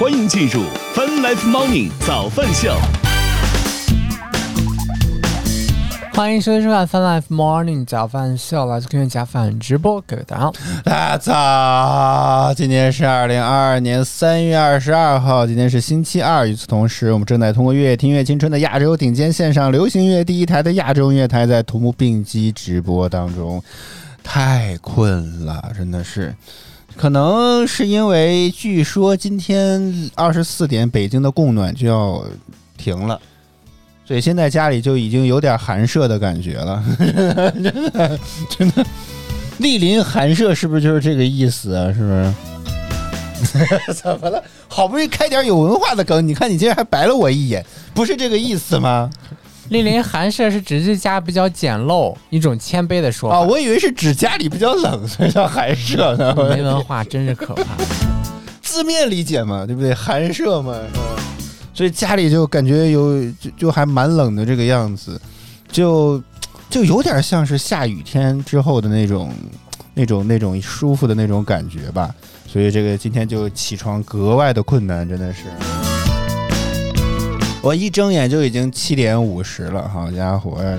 [0.00, 0.62] 欢迎进入
[0.94, 2.72] Fun Life Morning 早饭秀。
[6.12, 10.52] 欢迎收听收看 Fun Life Morning 早饭秀，来自科学家饭直播，各位大家好。
[10.84, 16.46] 大家早，今天是二零二二年三月二十二号，今天是星期二。
[16.46, 23.60] 与此同时，我们正在通过乐听乐青春的亚洲顶尖线上流行乐第一台的亚洲音乐台，在同步并机直播当中。
[24.22, 26.32] 太困了，真的是，
[26.98, 32.24] 可能是因为据说今天二十四点北京的供暖就要
[32.76, 33.18] 停了。
[34.04, 38.18] 所以现在家里就已经有点寒舍的感觉了， 真的
[38.50, 38.84] 真的，
[39.60, 41.92] 莅临寒舍是不是就是这个意思啊？
[41.92, 43.92] 是不是？
[43.94, 44.42] 怎么了？
[44.66, 49.08] 好不容易开点有文化的梗，你看你竟然还白了我一眼，不是这个意思吗？
[49.70, 53.36] 莅临寒舍是指这家比较简陋，一种谦卑的说法。
[53.36, 56.34] 啊，我以为是指家里比较冷，所以叫寒舍呢。
[56.48, 57.64] 没文化真是可怕。
[58.62, 59.92] 字面理解嘛，对不对？
[59.92, 61.22] 寒舍嘛，是吧？
[61.74, 65.20] 所以家里就感觉有就就还蛮冷的这个样子，
[65.70, 66.22] 就
[66.70, 69.32] 就有点像是下雨天之后的那种
[69.94, 72.14] 那种那种舒服的那种感觉吧。
[72.46, 75.44] 所以这个今天就起床格外的困难，真的是。
[77.60, 80.78] 我一睁眼就已经七点五十了，好家伙呀！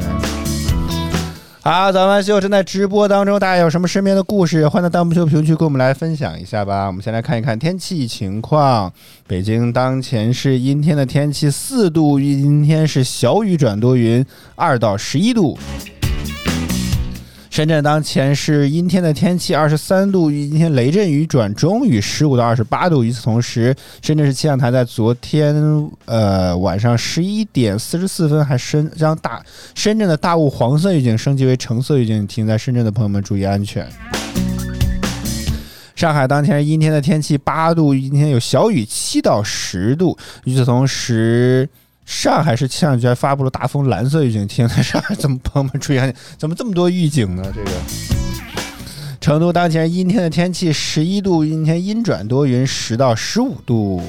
[1.62, 6.88] 好，咱们秀正在直播当中，大家有什么身边的故事，欢迎在弹幕秀评论区跟我们来分享一下吧。
[6.88, 8.92] 我们先来看一看天气情况。
[9.28, 15.60] 北京当前是阴天的天气，四度，阴天是小雨转多云，二到十一度。
[17.50, 23.04] 深圳当前是阴天的天气，二十三度，阴天雷阵雨转中雨，十五到二十八度。
[23.04, 25.56] 与此同时，深圳市气象台在昨天
[26.06, 33.86] 呃晚上十一点四十四分还升将大深圳的大雾黄色预警升级为橙色预警，提醒在深圳的朋友们注意安全。
[35.96, 40.18] 上海当天阴天的天气，八度，阴天有小雨，七到十度。
[40.46, 41.68] 与此同时。
[42.10, 46.16] 上海市气象局还发布了大风蓝色预警，提醒在上海怎么朋友们注意安全？
[46.40, 47.44] 怎么这么多预警呢？
[47.56, 47.70] 这个
[49.22, 54.02] 成都当前阴天的天气，十一度，阴天阴转多云，十到十五度。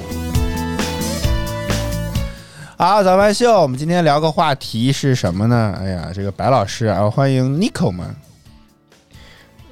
[2.79, 5.77] 好，早班秀，我们今天聊个话题是什么呢？
[5.79, 8.17] 哎呀，这个白老师啊，欢迎 Nico 吗？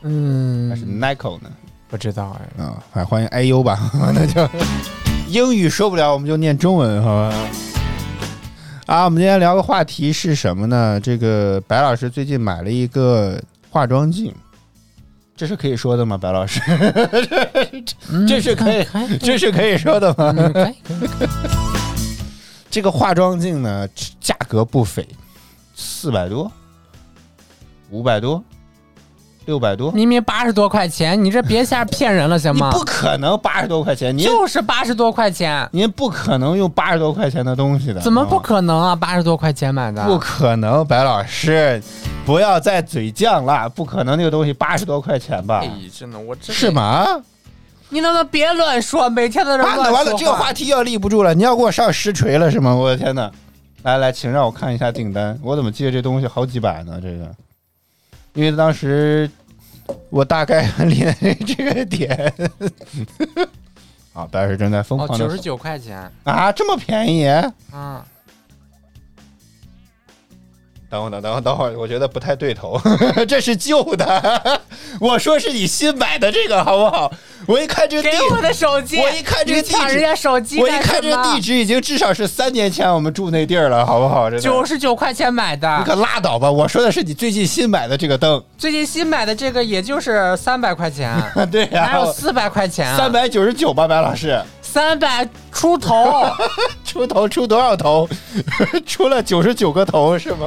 [0.02, 1.50] 嗯，还是 Nico 呢？
[1.88, 2.62] 不知道哎。
[2.62, 3.90] 啊，还欢迎 IU 吧？
[4.14, 4.46] 那就
[5.28, 7.34] 英语说不了，我们就念中文，好吧？
[8.88, 10.98] 啊，我们今天聊个话题是什么呢？
[10.98, 13.38] 这个白老师最近买了一个
[13.68, 14.34] 化妆镜，
[15.36, 16.16] 这是可以说的吗？
[16.16, 16.58] 白老师，
[18.26, 18.86] 这是可以，
[19.20, 20.34] 这是可以说的吗？
[22.70, 23.86] 这个化妆镜呢，
[24.18, 25.06] 价格不菲，
[25.74, 26.50] 四百多，
[27.90, 28.42] 五百多。
[29.48, 32.70] 六百多，明明八十多块钱，你这别瞎骗人了行吗？
[32.70, 37.98] 不可能八十多块钱，就是八十多块钱，您不可能用八十多块钱的东西的。
[38.02, 38.94] 怎么不可能啊？
[38.94, 41.82] 八十多块钱买的，不可能，白老师，
[42.26, 45.60] 不要再嘴犟了，不可能那个东西八十多块钱吧？
[45.64, 47.06] 哎，真的，我真是吗？
[47.88, 49.08] 你能不能别乱说？
[49.08, 49.90] 每天都在乱说。
[49.90, 52.74] 完了，这个话题要立不住了，你要给我上实锤了是吗？
[52.74, 53.30] 我的天哪！
[53.84, 57.00] 来来，请让我看一下订单，我怎么记得这东西好几百呢？
[57.00, 57.26] 这个。
[58.38, 59.28] 因为当时
[60.10, 61.12] 我大概连
[61.44, 62.32] 这个点，
[64.12, 66.08] 啊，当时正在疯狂的九十九块钱。
[66.22, 67.26] 啊，这么便宜？
[67.26, 68.06] 啊！
[70.90, 72.80] 等会儿，等等会儿，等会儿，我觉得不太对头，
[73.28, 74.60] 这是旧的。
[75.00, 77.12] 我说是你新买的这个，好不好？
[77.46, 84.30] 我一看这给我的手机，我一看这个地址，人家手机，我一看这个地址，已经至少是三年前我们住那地儿了，好不好？
[84.30, 86.50] 九十九块钱买的，你可拉倒吧！
[86.50, 91.14] 我说的是你最近新买的这个灯，最近新买的这个也就是三百块钱，
[91.52, 92.96] 对呀，哪有四百块钱？
[92.96, 94.40] 三百九十九吧，白老师。
[94.70, 96.26] 三百出头，
[96.84, 98.06] 出头出多少头？
[98.86, 100.46] 出了九十九个头是吗？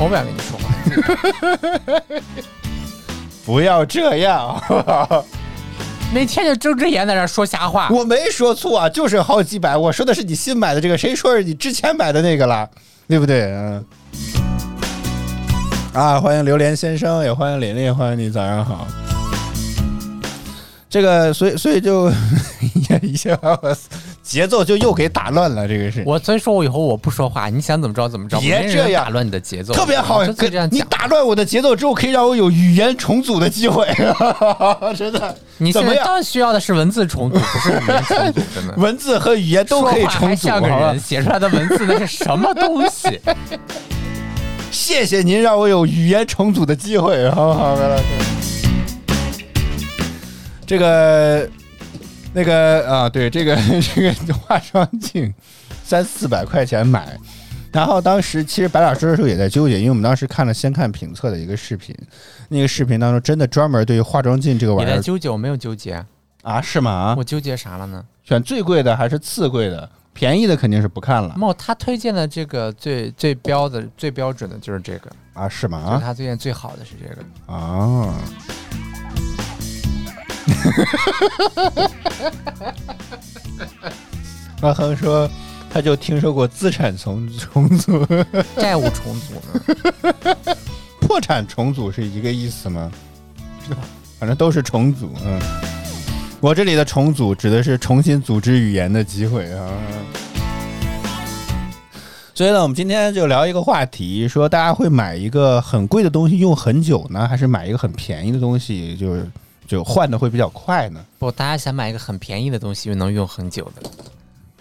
[0.00, 2.00] 我不想跟你说话，
[3.46, 4.60] 不要这样，
[6.12, 7.88] 每天就睁着眼在那说瞎话。
[7.90, 9.76] 我没说错啊，就是好几百。
[9.76, 12.68] 我说的是你新买的这个，谁说是你之前买的那个了？
[13.08, 13.42] 对不对？
[13.44, 13.84] 嗯。
[15.92, 18.86] 啊，欢迎榴莲先生，也欢迎琳琳，欢迎你，早上好。
[20.88, 22.10] 这个，所以，所以就
[23.02, 23.76] 一下把我
[24.22, 25.66] 节奏就又给打乱了。
[25.66, 30.26] 这个是我，所以说我以后我不说话，你想怎么着怎么着，别这样打乱你的节奏，特别好。
[30.26, 33.86] 这样你打乱我的节奏之后，可以让我有语言重组的机会。
[34.96, 36.22] 真的，你怎么样？
[36.22, 38.40] 需要的是文字重组，不是语言重组。
[38.54, 40.48] 真的，文字和语言都可以重组。
[40.48, 43.20] 像个人写出来的文字那是什么东西？
[44.70, 48.04] 谢谢您让我有语言重组的机会，好不好，白老师？
[50.64, 51.48] 这个
[52.32, 53.56] 那个啊，对，这个
[53.94, 55.32] 这个化妆镜
[55.82, 57.18] 三四百块钱买，
[57.72, 61.94] 然后当时其实白老师的时候也在纠结，因为我们当时看了先看评测的一个视频，
[62.48, 66.04] 那个视频当中真的专门对于化妆镜这个玩意儿在纠结，我没有纠结，
[66.42, 67.16] 啊，是吗？
[67.18, 68.04] 我纠结啥了呢？
[68.22, 69.90] 选最贵的还是次贵的？
[70.12, 76.00] 便宜的肯定是不看了没有，他推荐的这个最最标的、最标准的就是这个，啊，是就是吗？
[76.00, 77.52] 他推荐最好的是这个。
[77.52, 78.14] 啊。
[84.62, 85.28] 阿恒说，
[85.72, 88.06] 他就听说过资产重重组，
[88.56, 90.56] 债务重组呢？
[91.00, 92.90] 破产重组是一个意思吗？
[94.18, 95.12] 反正都是重组。
[95.24, 95.40] 嗯，
[96.40, 99.68] 我这里的重组指的是重新组织语言的机会啊。
[102.34, 109.28] 所以呢，我们今天就聊一个话题，说大家会买一个很贵的东西用很久呢，还是买一个很便宜的东西就是
[109.70, 111.06] 就换的会比较快呢？
[111.16, 113.88] 不，大家想买一个很便宜的东西又能用很久的，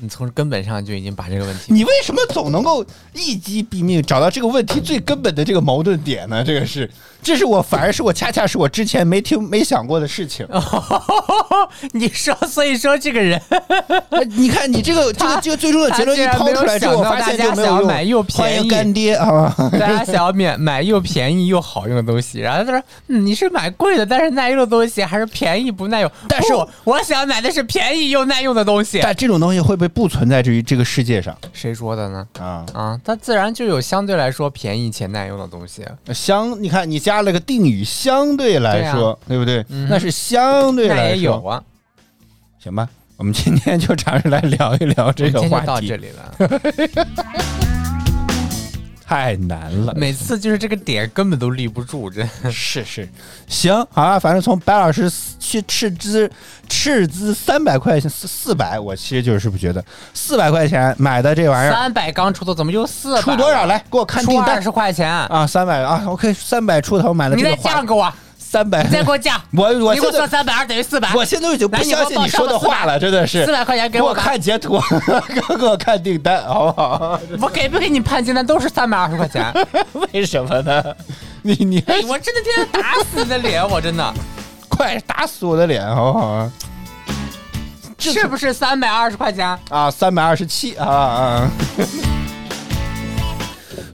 [0.02, 1.74] 你从根本上就已经把这个问题。
[1.74, 6.44] 你为什么总能够一击毙命，找到这个问题最根本的这个矛盾点呢？
[6.44, 6.90] 这个是，
[7.22, 10.48] 这是我反而是我恰恰是我之前没听没想过的事情。
[11.92, 13.40] 你说，所以说这个人，
[14.10, 17.78] 呃你看你这个这个这个最终的结论一抛出来之后，我发现就没有用。
[17.78, 19.54] 大家想买又欢迎便宜，干爹啊！
[19.74, 29.00] 大家想要买 买又便宜又好用的东西，然后他说：“嗯，你是买贵的但是耐用的东西，还是便宜不耐用？”但是我我想买的是便宜又耐用的东西。
[29.02, 32.28] 但这种东西会不会不存在于这个世界上谁说的呢？
[32.40, 32.66] 啊？
[32.74, 35.86] 啊，它自然就有相对来说便宜且耐用的东西。
[36.14, 39.66] 相，你看你加了个定语，相对来说，对不对？
[39.70, 41.16] 嗯那是相对来说。
[41.16, 41.64] 也有啊，
[42.60, 42.88] 行吧，
[43.18, 47.76] 我们今天就尝试来聊一聊这个话我们今天就到这题，里了。
[49.10, 49.92] 太难了。
[49.96, 53.10] 每次就是这个点根本都立不住，真是是，
[53.48, 56.30] 行，好了，反正从白老师去斥资
[56.68, 59.84] 斥资三百块钱四四百，我其实就是不觉得
[60.14, 63.22] 四百块钱买的这玩意儿三百刚出头，怎么就四百？
[63.24, 63.66] 出多少？
[63.66, 68.14] 来给我看出订单二十块钱，啊，三百啊，OK，三百出头买的这个话降给我，
[68.50, 69.40] 三百，你再给我降。
[69.52, 74.82] 我我你给我现在说三百二等于四百，我现在已经不相信你说的话了，真的是四百块钱给给我我，看截图，
[75.60, 77.20] 给我看订单，好不好？
[77.40, 79.54] 我给不给你判金单都是三百二十块钱。
[80.14, 80.84] 为什么呢？
[81.44, 84.14] 你你哎，我真的天天打死你的脸，我真的
[84.68, 86.50] 快打死我的脸，好不好？
[88.00, 89.48] 这是不是三百二十块钱？
[89.70, 91.50] 啊，三百二十七啊啊！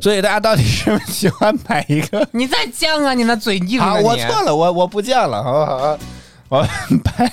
[0.05, 2.27] 所以大家到底是不是喜欢买一个？
[2.31, 3.15] 你再犟啊！
[3.15, 5.97] 你那嘴硬啊，我错了，我我不犟了，好不好？
[6.47, 6.61] 我
[7.03, 7.27] 拍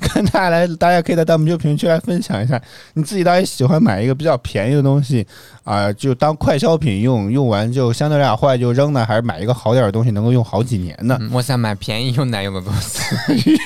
[0.00, 2.58] 跟大家来，大家可以在弹幕区评论区来分享一下，
[2.94, 5.26] 你自己到底喜欢买一个比较便宜的东西
[5.64, 9.74] 啊、就当快消品用，用完就相对来讲坏就扔呢，还是买一个好。
[9.74, 10.62] 点的东西能够用好。
[10.62, 11.18] 几年呢？
[11.20, 13.60] 嗯我想买便宜又耐用的东西。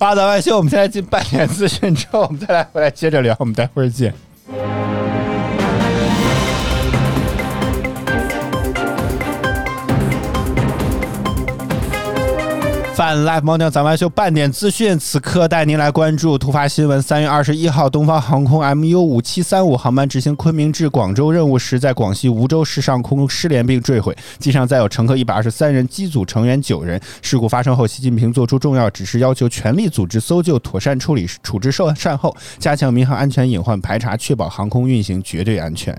[0.00, 4.12] 八早万秀，我们现在进半点资讯之后，我们再来回来接着聊，我们待会儿见。
[12.96, 17.02] 泛 Live Morning 早安秀半点资讯，此刻带您来关注突发新闻。
[17.02, 26.98] 三月二十一号，东方航空 MU 五七三五航班执行昆明至广州任务时，在广西梧州市上空失联并坠毁，机上载有乘客一百二十三人，机组成员九人。
[27.20, 35.94] 事故发生后，习近平作出重要指示，要求全力组织搜救、妥善处理、处置受善后，加强民航安全隐患排查，确保航空运行绝对安全。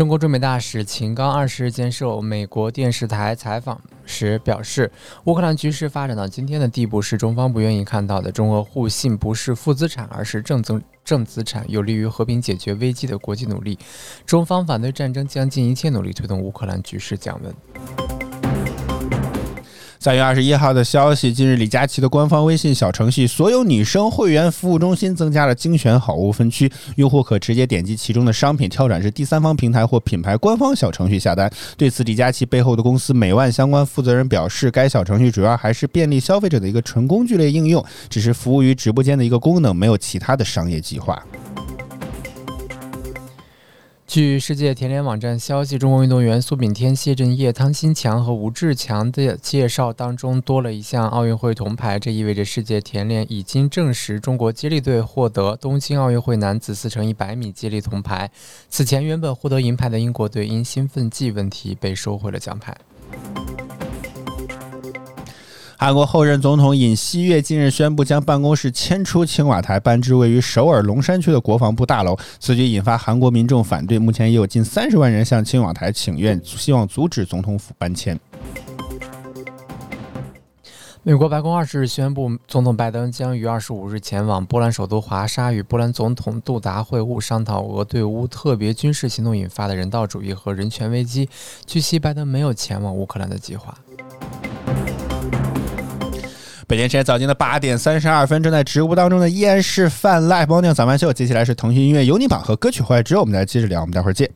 [0.00, 4.90] 中国驻美大使秦刚二十日接受美国电视台采访时表示，
[5.24, 8.32] 乌克兰局势发展到今天的地步是中方不愿意看到的。
[8.32, 13.78] 中俄互信不是负资产，而是正增正资产，有利于和平解决危机的国际努力。
[14.24, 18.19] 中方反对战争，将尽一切努力推动乌克兰局势降温。
[20.02, 31.52] 三月二十一号的消息，近日李佳琦的官方微信小程序“所有女生会员服务中心”增加了精选好物分区，用户可直接点击其中的商品，跳转至第三方平台或品牌官方小程序下单。
[31.76, 41.22] 对此，李佳琦背后的公司美万相关负责人表示，该小程序主要还是便利消费者的一个纯工具类应用，只是服务于直播间的一个功能，没有其他的商业计划。
[44.10, 58.28] 据世界田联网站消息，中国运动员苏炳添、谢震业、汤新强和吴志强的介绍当中多了一项奥运会铜牌，这意味着世界田联已经证实中国接力队获得东京奥运会男子四乘一百米接力铜牌。
[58.68, 62.76] 此前原本获得银牌的英国队因兴奋剂问题被收回了奖牌。
[65.80, 72.14] 韩国后任总统尹锡悦近日宣布将办公室迁出青瓦台，搬至位于首尔龙山区的国防部大楼。
[72.38, 78.20] 此举引发韩国民众反对，目前已有近三十万人向青瓦台请愿，希望阻止总统府搬迁。
[81.02, 91.26] 美国白宫二十日宣布，总统拜登将于二十五日前往波兰首都华沙，与波兰总统杜达会晤，商讨俄对乌特别军事行动引发的人道主义和人权危机。
[91.64, 93.74] 据悉，拜登没有前往乌克兰的计划。
[96.70, 101.12] 北京时间早间的八点三十二分，正在直播当中的依然是泛 Live Morning 早饭秀。
[101.12, 103.80] 接下来是腾讯音乐有你榜和歌曲坏之后，我们再接着聊。
[103.80, 104.30] 我们待会儿见。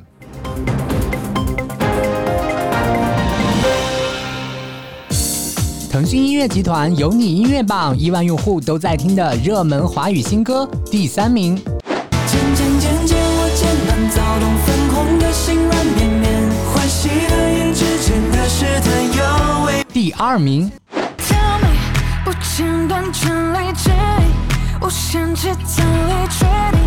[5.89, 11.55] 腾讯音乐集团有你音乐榜，亿万用户都在听的热门华语新歌第三名。
[11.55, 11.65] 渐
[12.57, 19.85] 渐渐渐，我渐慢躁动粉红的心软绵绵，欢喜的眼之间的试探有味。
[19.93, 20.69] 第二名。
[22.25, 24.25] 不间断全力接力，
[24.81, 26.81] 无限制在力确定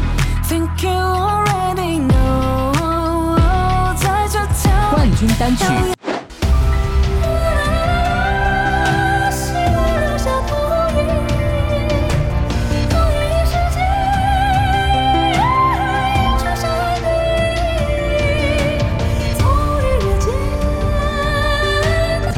[0.49, 5.63] ，Think you already know，在这条冠军单曲。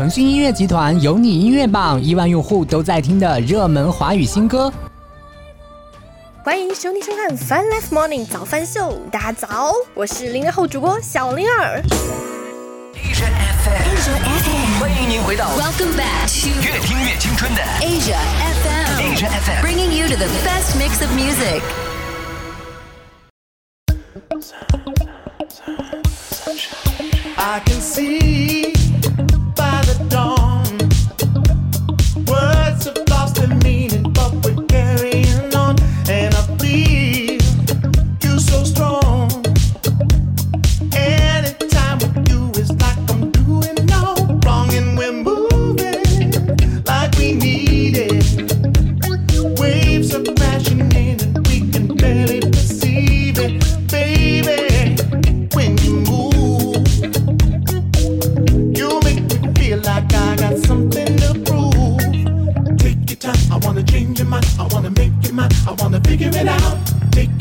[0.10, 4.74] 腾讯音乐集团有你音乐榜，亿万用户都在听的热门华语新歌。
[6.44, 11.80] 欢迎兄弟收看《Fun Life Morning 早饭秀》，大家早，我是零零后主播小灵儿。
[12.96, 13.30] Asia
[13.63, 18.18] FM，欢迎您回到 Welcome back to 越听越青春的 Asia
[18.63, 19.62] FM, Asia FM。
[19.62, 21.62] bringing you to the best mix of music.
[27.38, 28.38] I can see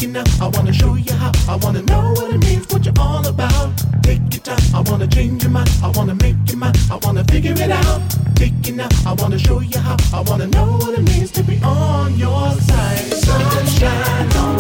[0.01, 2.95] It now, I wanna show you how, I wanna know what it means, what you're
[3.01, 3.73] all about.
[4.03, 7.25] Take your time, I wanna change your mind, I wanna make you mine, I wanna
[7.25, 8.01] figure it out.
[8.37, 11.43] Take it now, I wanna show you how, I wanna know what it means to
[11.43, 13.13] be on your side.
[13.13, 14.58] Sunshine on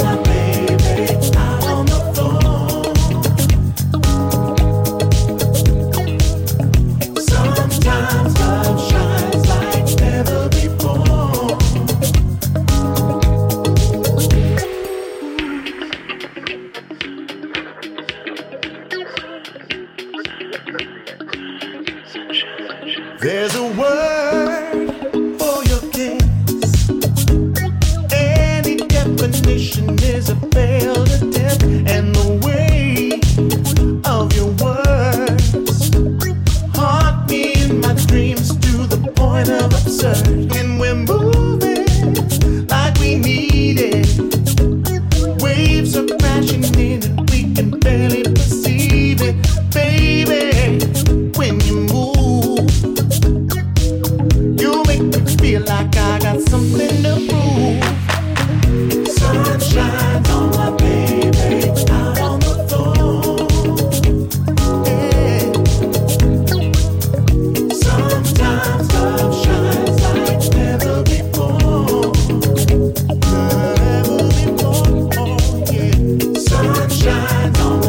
[77.31, 77.88] I know.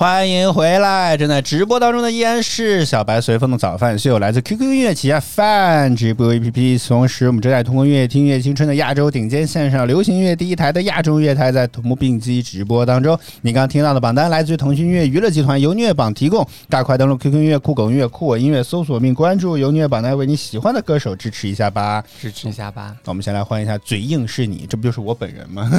[0.00, 1.14] 欢迎回来！
[1.14, 6.88] 正在直播当中的依然是小白随风的早饭秀，来自 QQ 音乐旗下饭直播 APP。
[6.88, 13.14] 同时，我们正在通过音乐听乐青春的亚洲顶尖线上流行音乐第一台的亚洲音乐台在同步并机直播当中。
[13.42, 22.02] 你刚刚听到的榜单来自于腾讯音乐娱乐集团由音乐榜提供，大快登录 QQ 音乐、酷狗音乐、酷我音乐搜索并关注由音乐榜单，为你喜欢的歌手支持一下吧。
[22.18, 22.96] 支持一下吧。
[23.04, 25.70] 我们先来欢迎一下嘴硬是你，这不就是我本人吗？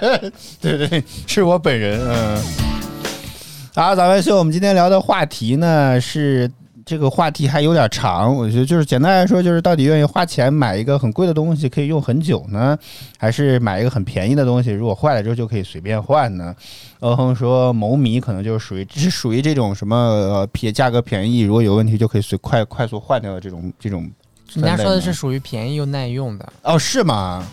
[0.58, 2.00] 对对，是我本人。
[2.08, 2.42] 嗯，
[3.78, 6.50] 好，咱们秀，我们今天聊的话题呢是
[6.84, 12.76] 这个话题还有点长，我觉得就是简单来说，就是到底愿意花钱买一个很贵的东西可以用很久呢，
[13.18, 16.52] 还是买一个很便宜的东西，如果坏了之后就可以随便换呢？
[16.98, 24.10] 欧亨说某米可能就是属于 是属于这种什么呃便价格便宜，如果有问题就可以随快快速换掉的这种这种。
[24.54, 27.46] 人家说的是属于便宜又耐用的哦，是吗？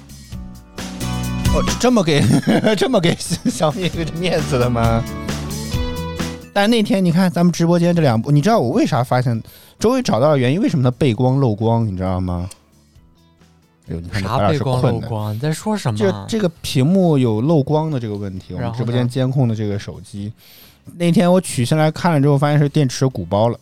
[1.53, 2.23] 哦，这么给
[2.75, 5.03] 这么给小米个面子的吗？
[6.55, 9.43] 但那天你看咱们直播间这两部，你知道我为啥发现，
[9.77, 12.49] 终于找到了原因，为什么它背光漏光，你知道吗？
[13.89, 15.35] 哎呦，你看啥背光漏光？
[15.35, 15.99] 你在说什么？
[15.99, 20.31] 就这个屏幕有漏光的这个问题，我们直播间监控的这个手机，
[20.95, 23.59] 那天我取下来看了之后，发现是电池鼓包了。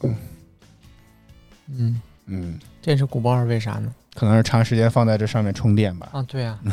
[1.76, 3.92] 嗯嗯，电池鼓包是为啥呢？
[4.14, 6.10] 可能是长时间放在这上面充电吧。
[6.12, 6.60] 啊，对呀、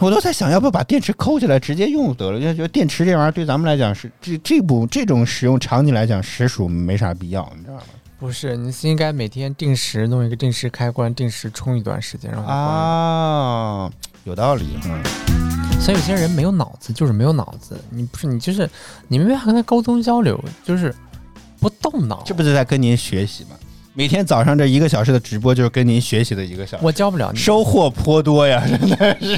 [0.00, 2.38] 我都在想，要不要把电池抠起来直接用得了？
[2.38, 7.82] 因为觉得电池这玩意儿对咱们来讲是这这部这种使用场景来讲实属没啥必要，你知道吗？
[8.18, 13.90] 不是，你是应该每天定时弄一个定时开关，定时充一段时间，然后关啊，
[14.24, 15.02] 有道理，嗯。
[15.80, 17.78] 所以有些人没有脑子，就是没有脑子。
[17.88, 18.68] 你不是你就是
[19.08, 20.94] 你没办法跟他沟通交流，就是
[21.58, 22.22] 不动脑。
[22.26, 23.50] 这不是在跟您学习吗？
[23.92, 26.84] 每天早上这一个小时的直播，就是跟您学习的一个小时。
[26.84, 29.36] 我教不了你，收获颇多呀， 真的是。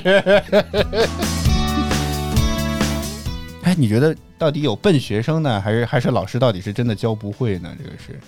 [3.64, 7.74] 哎，你觉得到底有笨学生呢，还是还是老师到底是真的教不会呢？
[7.78, 8.20] 这个是，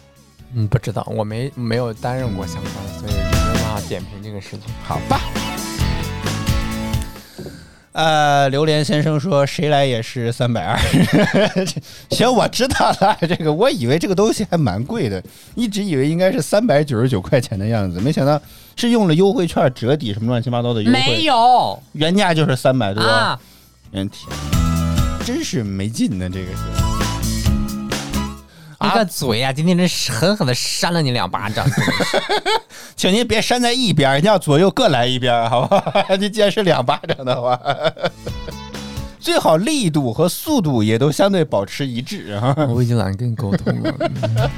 [0.55, 4.61] 嗯，不知道，我没没有担任过相关的，所以没有办法点评这个事情。
[4.83, 5.21] 好吧。
[7.95, 10.77] 呃，榴莲先生说谁来也是三百二。
[12.11, 13.17] 行，我知道了。
[13.21, 15.23] 这个我以为这个东西还蛮贵的，
[15.55, 18.41] 一直以为应该是三百九十九块钱的样子，没想到
[18.75, 20.99] 是用了优惠券折抵什么乱七八糟的优惠。
[20.99, 23.01] 没有，原价就是三百多。
[23.01, 23.39] 啊，
[23.93, 24.27] 原体，
[25.25, 26.94] 真是没劲呢，这个是。
[28.85, 31.67] 你个嘴呀、今天真是狠狠的扇了你两巴掌。
[32.97, 36.05] 请您别扇在一边，你要左右各来一边，好不好？
[36.19, 37.59] 你既然是两巴掌的话，
[39.19, 42.55] 最好力度和速度也都相对保持一致啊。
[42.69, 44.51] 我已经懒得跟你沟通了。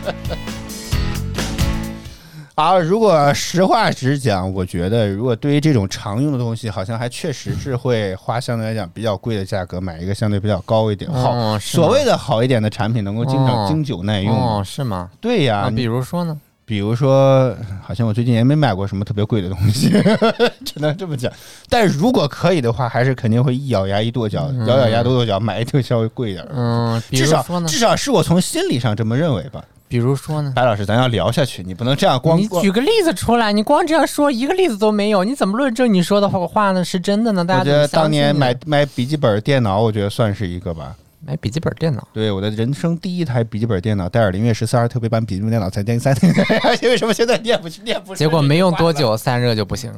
[2.58, 14.34] 好，如果实话实讲，我觉得如果对于这种常用的东西，好像还确实是会花相对来讲比较贵的价格买一个相对比较高一点、好哦所谓的好一点的产品，能够经常哦经久耐用。
[14.34, 15.10] 哦，是吗？
[15.20, 16.34] 对呀、啊，比如说呢？
[16.64, 19.90] 比如说，好像我最近也没买过什么特别贵的东西，
[20.64, 21.30] 只能这么讲。
[21.68, 26.52] 但是如果可以的话，还是肯定会一咬牙一跺脚，咬咬牙跺跺脚，买一个稍微贵一点的。
[26.56, 27.44] 嗯，至少？
[27.68, 29.62] 至少是我从心理上这么认为吧。
[29.88, 30.52] 比如说呢？
[30.54, 37.44] 白老师，咱要聊下去，你不能这样光光你举个例子出来，你光这样说一个例子都没有，你怎么论证你说的话呢是真的呢？
[37.44, 40.94] 大我觉得当年买买笔记本电脑，我觉得算是一个吧。
[41.24, 46.14] 买笔记本电脑，对，我的人生第一台笔记本电脑，戴尔灵越十四二特别版笔记本电脑才念三，
[46.82, 48.14] 为什么现在念不念不出？
[48.14, 49.92] 结果没用多久散热就不行。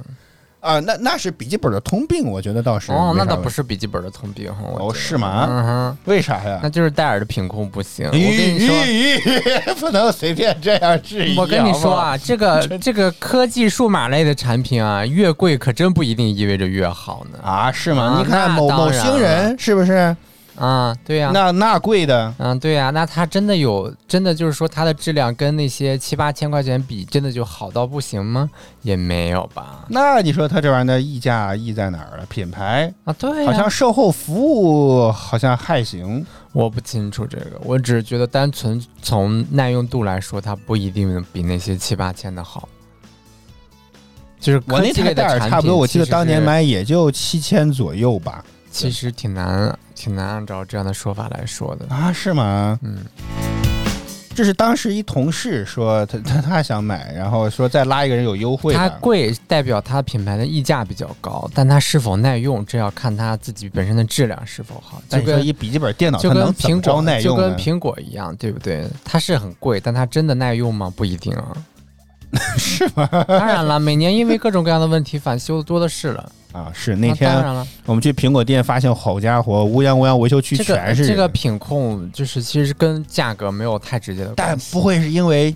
[0.61, 5.47] 啊，那那是笔记本的通病，我觉得倒是哦，那倒不是笔记本的通病，哦，是吗？
[5.49, 6.69] 嗯哼，为啥呀那？
[6.69, 8.07] 就是戴尔的品控不行。
[8.07, 11.39] 我跟你说，不能随便这样质疑。
[11.39, 17.39] 我跟你说啊，这个这个科技数码类的产品啊，越贵可真不一定意味着越好呢。
[17.43, 18.03] 啊，是吗？
[18.03, 20.17] 啊你看某某星人是不是？
[20.59, 28.51] 啊，对呀、那那贵的，嗯，对呀、那它真的有，真的就是说它的质量跟那些七八千块钱比，真的就好到不行吗？
[28.83, 29.85] 也没有吧。
[29.89, 32.27] 那你说它这玩意儿的溢价溢在哪儿了？
[32.27, 36.27] 品牌啊，对呀、好像售后服务好像还行。
[36.53, 42.69] 我不清楚这个，我只是觉得单纯从耐用度来说，它不一定比那些七八千的好。
[44.41, 48.45] 就是我那台戴尔差不多，我记得当年买也就七千左右吧。
[48.71, 51.93] 其实挺难，挺难按照这样的说法来说的。
[51.93, 52.79] 啊，是吗？
[52.83, 52.99] 嗯，
[54.33, 58.79] 这是当时一同事说他他他想买，然后说再拉一个人有优惠的。
[58.79, 65.03] 它贵代表它品牌的溢价比较高，但它是否耐用，这要看它自己本身的质量是否好。
[65.09, 67.25] 就跟一笔记本电脑，就跟苹果耐用？
[67.25, 68.87] 就跟苹果一样，对不对？
[69.05, 70.93] 它是很贵，但它真的耐用吗？
[70.95, 71.57] 不一定啊。
[72.57, 73.09] 是吗？
[73.27, 76.31] 当然了，每年因为各种各样的问题返修的多的是了。
[76.53, 84.73] 啊，是那那天我们去苹果店，发现好家伙，乌泱乌泱维修区全是这个品控就是其实跟价格没有太直接的但关系。
[84.73, 85.55] 不会是因为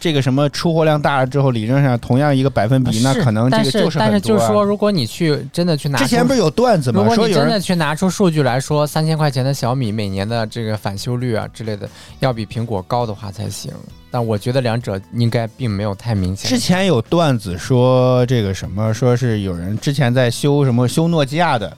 [0.00, 7.04] 这个什么出货量大了之后，理论上同样一个百分比，那可能这个就是但是很多啊就是说，如果你去真的去拿，之前不是有段子吗？
[7.04, 13.72] 如果你真的去拿出数据来说，三千块钱的小米每年的这个返修率啊之类的，要比苹果高的话才行。
[14.12, 16.48] 但我觉得两者应该并没有太明显。
[16.48, 21.74] 之前有段子说这个什么，说是有人之前在修什么修诺基亚的，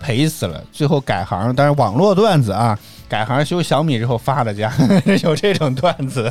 [0.00, 2.76] 赔死了，最后改行，但是网络段子啊，
[3.08, 4.72] 改行修小米之后发了家，
[5.22, 6.30] 有这种段子。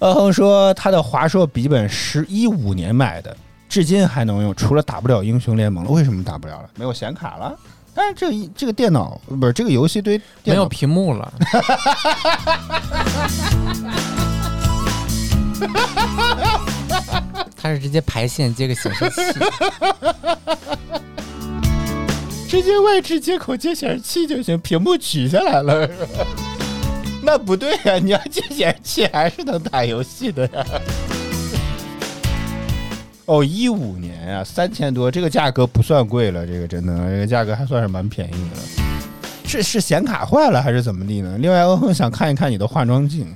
[0.00, 3.34] 阿恒说他的华硕笔记本是一五年买的，
[3.68, 6.68] 至今还能用，除了打不了英雄联盟了，为什么打不了了？
[6.76, 7.54] 没有显卡了。
[7.96, 11.32] 但是这个一这个电脑不是这个游戏对没电脑有屏幕了，
[17.56, 19.16] 它是直接排线接个显示器，
[22.46, 25.88] 直接外置接口接显示器就行，屏幕取下来了。
[27.24, 30.64] 那不对呀、你要接显示器还是能打游戏的呀。
[33.26, 38.62] 哦，一五年呀、三千多，这个价格不算贵了，这个真的，这个价格还算是蛮便宜的了。
[39.44, 41.36] 是是显卡坏了还是怎么地呢？
[41.38, 43.26] 另外，欧亨想看一看你的化妆镜，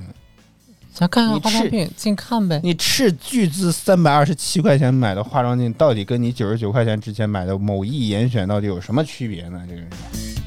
[0.92, 2.60] 想看看化妆品，近看呗。
[2.62, 9.60] 你斥巨资三百二十七块钱买的化妆镜，到底跟你九十九块钱之前买的某易严选到底有什么区别呢？
[9.68, 10.40] 这个是。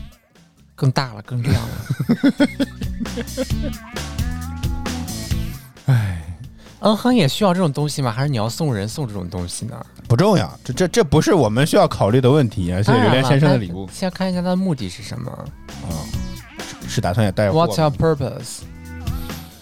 [0.76, 1.70] 更大了，更亮了。
[6.84, 8.12] 唉，嗯哼，也需要这种东西吗？
[8.12, 9.86] 还是你要送人送这种东西呢？
[10.08, 12.82] 不重要，这这这不是我们需要考虑的问题啊！
[12.82, 15.32] 谢谢榴莲先生的礼物先看一下他的目的是什么
[15.88, 15.96] 啊，
[16.88, 18.60] 是打算也带货？What's your purpose？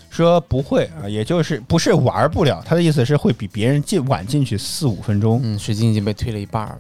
[0.10, 6.80] 说不会啊，也就是不是玩不了，他的意思是会比别人进晚进去四五分钟嗯，水晶已经被推了一半了。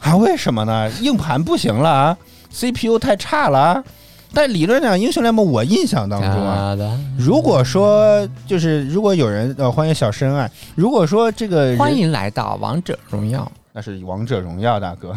[0.00, 0.16] 啊？
[0.16, 0.88] 为什么呢？
[1.00, 2.16] 硬盘不行了啊
[2.52, 3.84] ，CPU 太差了啊。
[4.32, 6.76] 但理论上，英雄联盟我印象当中啊，
[7.18, 13.50] 如果说就是如果有人呃，欢迎小深爱，如果说这个欢迎来到王者荣耀。
[13.72, 15.14] 那是王者荣耀，大哥，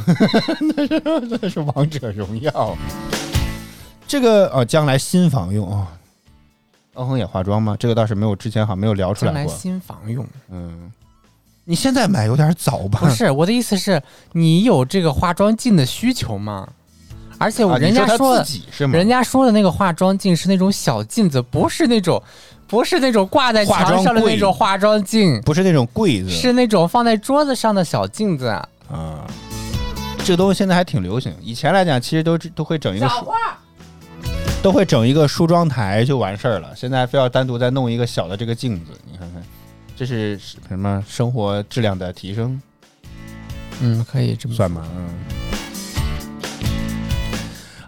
[0.75, 1.01] 那 是
[1.41, 2.77] 那是王者荣耀。
[4.05, 5.87] 这个哦，将来新房用哦。
[6.95, 7.77] 欧亨也化妆吗？
[7.79, 9.55] 这个倒是没有，之前好像没有聊出将来来过。
[9.55, 10.91] 新房用，嗯，
[11.63, 12.99] 你现在买有点早吧？
[12.99, 14.01] 不是我的意思是，
[14.33, 16.67] 你有这个化妆镜的需求吗？
[17.39, 18.45] 而且我，人家说的？
[18.91, 22.21] 人家说的那个化妆镜是那种小镜子，不是那种，
[22.67, 28.47] 不是那种挂在墙上的那种化妆镜，不是那种柜子，是那种放在桌子上的小镜子。
[28.47, 29.25] 啊。
[30.25, 33.27] 这个东西现在还挺流行，以前来讲其实都都会整一个梳，
[34.61, 36.69] 都会整一个梳妆台就完事儿了。
[36.75, 39.41] 现在非要单独再弄一个小的这个镜子，你看看，
[39.95, 42.61] 这是什么生活质量的提升？
[43.79, 44.85] 嗯，可以这么算吗？
[44.95, 45.48] 嗯。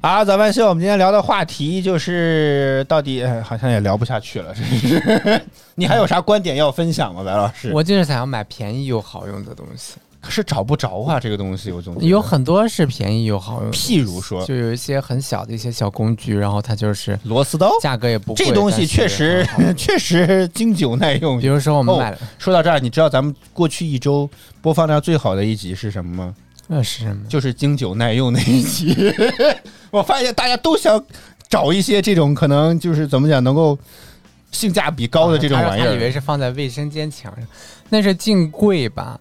[0.03, 5.39] 好，早饭秀，我们今天聊的话题就是到底、哎好像也聊不下去了，真是。
[5.75, 7.71] 你还有啥观点要分享吗，白老师？
[7.71, 21.39] 我就是想要买便宜又好用的东西，可是找不着啊，这个东西我总觉得有很多是便宜又好用，譬如说就有一些很小的一些小工具，然后它就是螺丝刀，价格也不贵，这东西确实 确实经久耐用。
[21.39, 24.27] 比如说我们哦买了，说到这儿，你知道咱们过去一周
[24.63, 26.35] 播放量最好的一集是什么吗？
[26.73, 27.25] 那是什么？
[27.27, 28.95] 就是经久耐用那一期。
[29.91, 31.03] 我发现大家都想
[31.49, 33.77] 找一些这种可能就是怎么讲能够
[34.53, 35.87] 性价比高的这种玩意儿。
[35.87, 36.09] 啊他以为。
[36.09, 37.45] 是放在卫生间墙上，
[37.89, 39.19] 那是镜柜吧？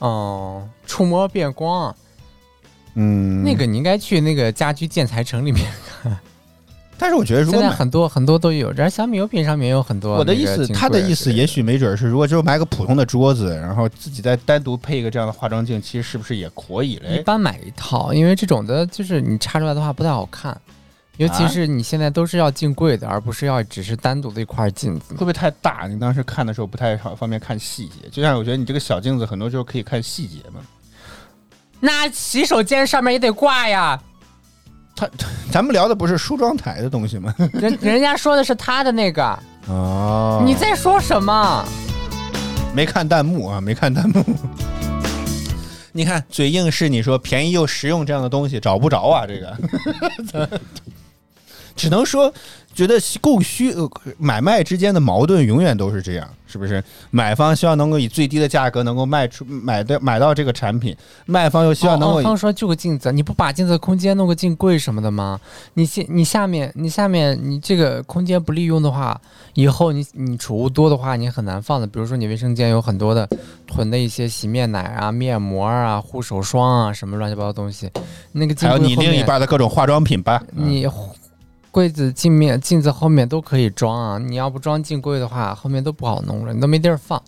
[0.00, 1.94] 哦、触摸变光，
[2.94, 5.64] 嗯，那个你应该去那个家居建材城里面
[6.02, 6.18] 看。
[6.98, 10.16] 但是我觉得如现在很多很多都有，然后小米优品上面也有很多。
[10.16, 17.22] 我的意思，他的意思也许没准是，如果就买个普通的桌子，然后自己再单独配一个这样的化妆镜，其实是不是也可以嘞一？
[17.22, 20.60] 般买一套，因为这种的就是你插出来的话不太好看，
[21.18, 25.18] 尤其啊是你现在都是要进柜的，而不是要只是单独的一块镜子会。
[25.18, 25.86] 不会太大？
[25.88, 30.60] 你当时看的时候不太好方便看细节，就像我觉得你这个小镜子很多时候可以看细节嘛。
[31.80, 34.02] 那洗手间上面也得挂呀，
[35.50, 37.34] 咱们聊的不是梳妆台的东西吗？
[37.54, 41.64] 人人家说的是他的那个，哦你在说什么？
[42.74, 43.60] 没看弹幕啊？
[43.60, 44.24] 没看弹幕。
[45.92, 50.60] 你看嘴硬是你说便宜又实用这样的东西找不着啊，这个
[51.74, 52.32] 只能说
[52.78, 56.80] 觉得供需呃买卖之间的矛盾永远都是这样，是不是？
[57.10, 65.40] 买方希望能够以最低的价格能够卖出买的买到这个产品，卖方又希望能够以哦方说就个镜子，你不把镜子空间弄个镜柜什么的吗？
[65.74, 69.20] 你下你下面你下面你这个空间不利用的话，
[69.54, 71.86] 以后你你储物多的话，你很难放的。
[71.88, 73.28] 比如说你卫生间有很多的
[73.66, 77.90] 囤的一些洗面奶啊、面膜啊、护手霜啊什么乱七八糟东西，
[78.30, 80.40] 那个镜还有你另一半的各种化妆品吧。
[80.54, 80.86] 嗯你
[81.78, 87.22] 柜子镜面镜子后面都可以装啊，你要不装镜柜的话，后面都不好弄了，你都没地儿放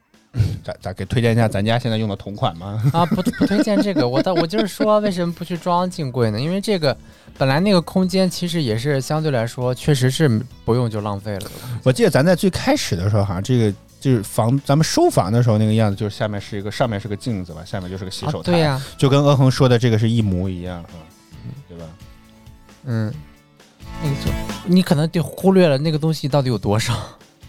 [0.62, 2.78] 咋咋给推荐一下咱家现在用的同款吗？
[2.92, 3.06] 啊！
[3.06, 6.38] 不不推荐这个，我倒我就是说为什么不去装镜柜呢？
[6.38, 6.94] 因为这个
[7.38, 10.28] 本来那个空间其实也是相对来说确实是
[10.66, 11.50] 不用就浪费了。
[11.82, 21.00] 我记得咱在最开始的时候，好像这个就是房咱们收房的时候那个样子，就是下面是一个上面是个镜子吧，下面就是个洗手啊，台，对呀、就跟阿恒说的这个是一模一样啊，
[21.66, 21.84] 对吧？
[22.84, 23.10] 嗯，
[24.02, 26.94] 那个你可能就忽略了那个东西到底有多少，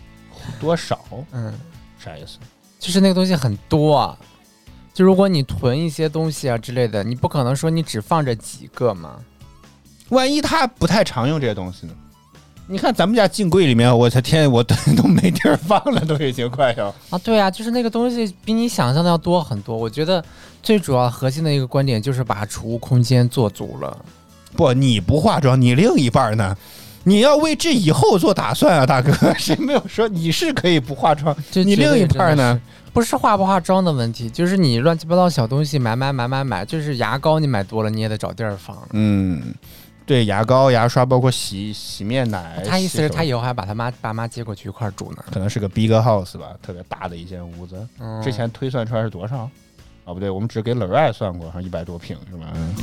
[0.60, 1.00] 多少
[1.32, 1.54] 嗯，
[2.04, 2.38] 啥意思？
[2.80, 4.18] 就是那个东西很多啊。
[4.94, 9.16] 就如果你囤一些东西啊之类的，你不可能说你只放着几个嘛。
[10.10, 11.94] 万一他不太常用这些东西呢？
[12.70, 16.88] 你看咱们家镜柜里面，我的天，我都 都没地儿放了，都已经快要。
[17.10, 19.78] 啊，对啊，就是那个东西比你想象的要多很多。
[19.78, 20.24] 我觉得
[20.64, 24.06] 最主要核心的一个观点就是把储物空间做足了。
[24.58, 26.58] 不，你不化妆，你另一半呢？
[27.04, 29.14] 你要为这以后做打算啊，大哥！
[29.40, 31.34] 谁没有说你是可以不化妆？
[31.54, 32.60] 你另一半呢？
[32.92, 38.76] 不是化不化妆的问题，就是你乱七八糟小东西买买买买买，就是牙膏你买多了，你也得找地儿放。
[38.92, 39.54] 嗯，
[40.06, 42.62] 对，牙膏、牙刷，包括洗洗面奶。
[42.68, 45.24] 他意思是他以后还把他妈爸妈接过去一块儿住呢。
[45.32, 47.88] 可能是个 big house 吧，特别大的一间屋子。
[48.00, 49.50] 嗯之前推算出来是多少？
[50.04, 52.52] 哦，不对，我们只给冷爱算过，好像一百多平是吧？
[52.56, 52.76] 嗯。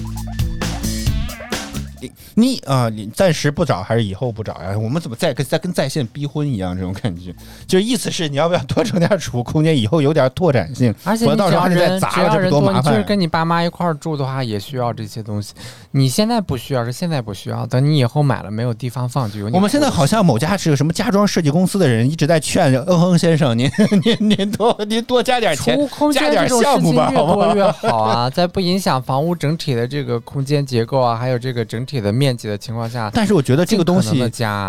[2.05, 4.77] 你你啊，你暂时不找还是以后不找呀？
[4.77, 7.35] 我们怎么在跟在跟在线逼婚一样这种感觉？
[7.67, 15.55] 就意思是你要不要多整点储物空间，以后有点拓展性， 而且到时候还得再砸了，这不要人多，麻烦就是跟你爸妈一块住的话，也需要这些东西。
[15.93, 23.71] 你现在不需要，是现在不需要，等你以后买了没有地方放，就有你我们现在好像某家是个什么家装设计公司的人一直在劝嗯哼先生，您
[24.05, 25.79] 您您多您多加点钱
[26.13, 27.17] 加点项目吧，越？
[27.17, 34.19] 多越好啊，在不影响房屋整体的这个空间结构啊，还有这个整体的面积的情况下，但是我觉得这个东西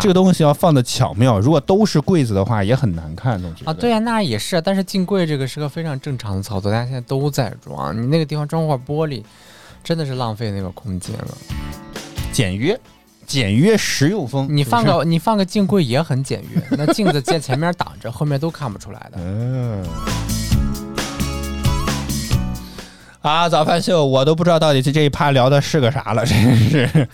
[0.00, 9.22] 这个东西要放的巧妙，如果都是柜子的话，也很难看，总觉得啊，对呀、那也是，但是镜柜这个是个非常正常的操作，大家现在都在装，你那个地方装块玻璃，
[9.82, 11.28] 真的是浪费那个空间了。
[12.32, 12.78] 简约，
[13.26, 14.46] 简约实用风。
[14.50, 19.18] 你放个你放个镜柜也很简约，那镜子在前面挡着，后面都看不出来的。
[19.18, 19.84] 嗯。
[23.26, 27.08] 啊，早饭秀，我都不知道到底这这一趴聊的是个啥了，真是，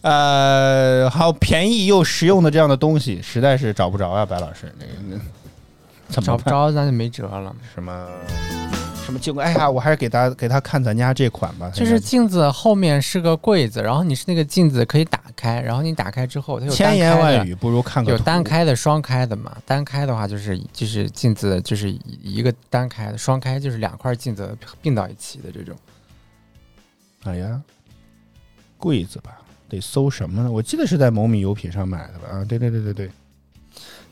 [0.00, 5.16] 呃，好便宜又实用的这样的东西，实在是找不着啊，白老师，那个那
[6.08, 6.26] 怎么？
[6.26, 7.54] 找不着，咱就没辙了。
[7.74, 8.06] 什么
[9.08, 9.42] 什么镜柜？
[9.42, 19.56] 哎呀，我还是给他给他看咱家这款吧，就是镜子后面是个柜子，然后你是那个镜子可以打开，然后你打开之后，它有单千言万语不如看个图有单开的、双开的嘛。
[19.64, 21.90] 单开的话就是就是镜子就是
[22.22, 25.74] 一个单开的，双开就是两块镜子并到一起的这种。
[27.24, 27.58] 哎呀，
[28.76, 29.38] 柜子吧，
[29.70, 30.52] 得搜什么呢？
[30.52, 32.28] 我记得是在某米优品上买的吧？
[32.30, 33.10] 啊，对对对对对，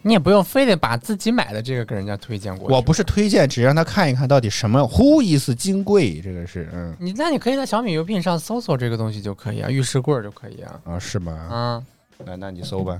[0.02, 2.74] 你也不用非得把自己买的这个给人家推荐过去。
[2.74, 10.80] 我不是推荐，只让他看一看到底什么 Who is 金贵，这个是嗯你，那你可以在小米邮品上搜索这个东西就可以啊，浴室柜儿就可以啊。
[10.84, 11.32] 啊是吗？
[11.32, 11.82] 啊，
[12.24, 12.98] 那那你搜吧。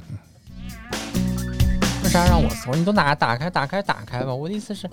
[2.03, 2.73] 为啥让我搜？
[2.73, 4.35] 你都拿打开打开打开吧。
[4.35, 4.89] 我的意思是，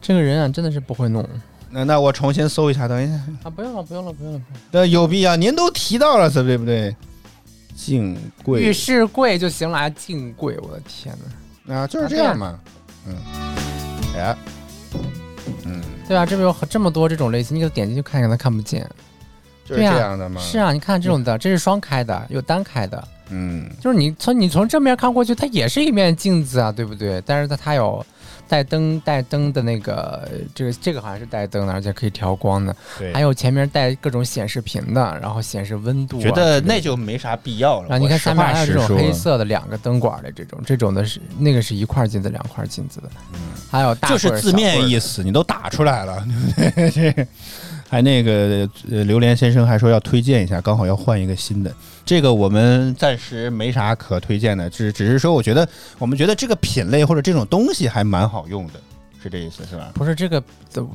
[0.00, 1.28] 这个人啊真的是不会弄
[1.68, 3.50] 那那我重新搜一下，等一下，啊！
[3.50, 4.38] 不用了不用了不用了。
[4.38, 5.34] 不用 那有必要？
[5.34, 6.94] 您都提到了，对不对？
[7.74, 11.32] 镜柜浴室柜就行了，还镜柜，我的天哪！
[11.68, 12.58] 啊，就是这样嘛。
[13.06, 13.14] 嗯，
[14.16, 14.36] 哎，
[15.64, 18.88] 嗯，对啊，这边有很这么多这种类型，你给它点进去看看，它看不见。
[19.64, 20.40] 就是这样的吗？
[20.40, 27.20] 是，啊，你看这种的，这是双开的，有单开的，嗯，就是你从你从正面看过去，它也是一面镜子啊，对不对？
[27.26, 28.04] 但是它它有
[28.48, 33.12] 带灯带灯的那个，这个这个好像是带灯的，而且可以调光的，对。
[33.14, 36.22] 还有前面带各种显示屏的，然后显示温度、啊。
[36.22, 37.88] 觉得那就没啥必要了。
[37.88, 43.08] 然后你看下面还有这种黑色的两个灯管的这种，这种的是那个是一块镜子两块镜子的，
[43.70, 45.06] 还有大就是字面意思。
[45.06, 47.28] 思，你都打出来了，对不对？
[47.88, 51.72] 这还那个呃，榴莲先生还说要推荐一下，刚好要换一个新的。
[52.04, 55.68] 这个我们暂时没啥可推荐的，只只是说，我觉得
[55.98, 58.74] 我们觉得这个品类或者这种东西还蛮好用的，
[59.22, 59.90] 是这意思是吧？
[59.94, 60.42] 不是这个，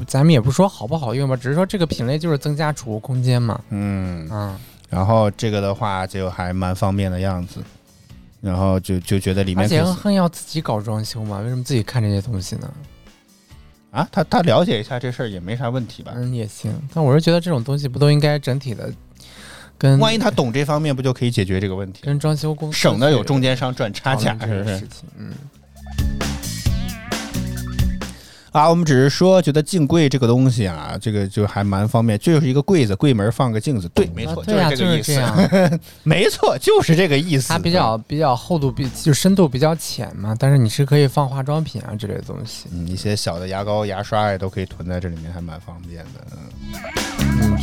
[0.06, 3.60] 咱们也不说好不好用吧，只是说这个品类就是增加储物空间嘛。
[3.70, 4.58] 嗯，嗯，
[4.90, 7.62] 然后这个的话就还蛮方便的样子。
[8.42, 12.68] 然后就就觉得里面而且恨要自己搞装修嘛，为什么自己看这些东西呢？
[13.92, 16.14] 啊，他他了解一下这事儿也没啥问题吧？
[16.16, 16.74] 嗯，也行。
[16.94, 18.92] 但我是觉得这种东西不都应该整体的
[19.78, 22.02] 跟万一他懂这方面，不就可以解决这个问题？
[22.04, 24.88] 跟装修公司省得有中间商赚差价，是不是论这个事？
[24.88, 25.10] 情？
[25.18, 25.34] 嗯，
[28.52, 35.80] 啊，我们只是说觉得镜柜这个东西啊，这个就还蛮方便，就是一个柜子，柜门放个镜子，对，没错，啊对呀、是这个意思，就是。
[36.04, 37.48] 没错，就是这个意思。
[37.48, 42.66] 它比较比较厚度比就深度比较浅嘛，但是你是可以放化妆品啊之类的东西。
[42.74, 46.20] 嗯，一些小的牙膏、牙刷也都可以囤在这里面，还蛮方便的。
[46.34, 46.38] 嗯。
[47.42, 47.58] 嗯，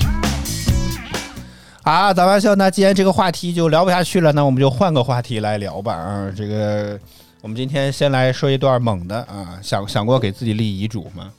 [1.83, 5.93] 啊，打完笑，那既然这个话题就聊不下去了，那我们就换个话题来聊吧。
[5.93, 6.99] 啊，这个
[7.41, 11.31] 我们今天先来说一段猛的啊，想想过给自己立遗嘱吗？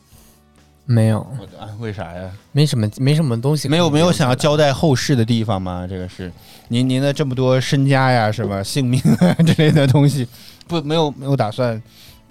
[0.85, 2.31] 没有，我啊，为啥呀？
[2.51, 5.85] 没什么没什么东西没有没有想要交代后事的地方吗？
[5.88, 6.31] 这个是
[6.69, 8.63] 您您的这么多身家呀，什么？
[8.63, 10.27] 性命啊之类的东西，
[10.67, 11.79] 不没有没有打算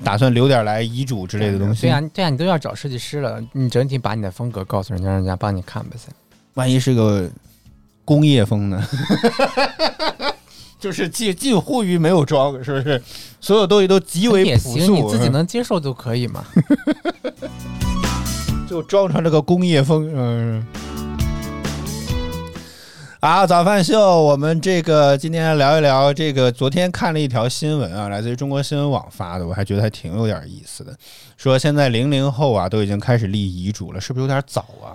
[0.02, 1.82] 打算留点来遗嘱之类的东西。
[1.82, 6.12] 对呀、对呀、你都要找设计师了，你整体把你的风格告诉人家，让人家帮你看吧先。
[6.54, 7.30] 万一是个
[8.04, 8.82] 工业风呢？
[10.78, 13.02] 就是近近乎于没有装，是不是？
[13.40, 16.44] 所有东西都极为也行，朴素，你自己能接受就可以嘛。
[18.68, 20.66] 就装成这个工业风，嗯。
[23.20, 26.52] 啊，早饭秀，我们这个今天聊一聊这个。
[26.52, 30.96] 昨天看了一条新闻啊，来自于中国新闻网发的，我还觉得还挺有点意思的。
[31.36, 34.94] 说现在零零后啊都已经开始立遗嘱了，是不是有点早啊？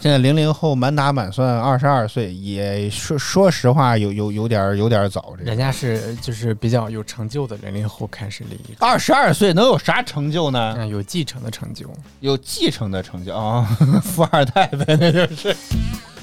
[0.00, 5.34] 现在零零后满打满算二十二岁，也说说实话有有有点有点早。
[5.38, 10.74] 这个人家是就是比较有成就的零零后开始立遗嘱，二十二岁能有啥成就呢？
[10.78, 11.88] 嗯，有继承的成就。
[12.20, 13.62] 有继承的成就啊，
[14.02, 15.54] 富二代呗，那就是。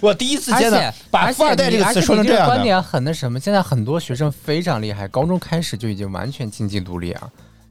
[0.02, 0.80] 我第一次见到
[1.12, 3.38] 把“富二代”这个词说成这样的，观点很那什么。
[3.38, 7.30] 现在很多学生非常厉害，高中开始就已经完全经济独立啊，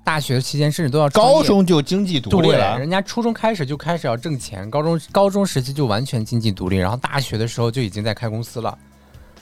[0.09, 2.79] 大学期间甚至都要高中就经济独立，了。
[2.79, 8.79] 人家初中开始就开始要挣钱，高中高中时期就完全经济独立，然后大学的时候就已经在开公司了，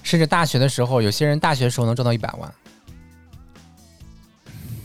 [0.02, 2.52] 甚至大学的时候，有些人大学的时候能挣到一百万。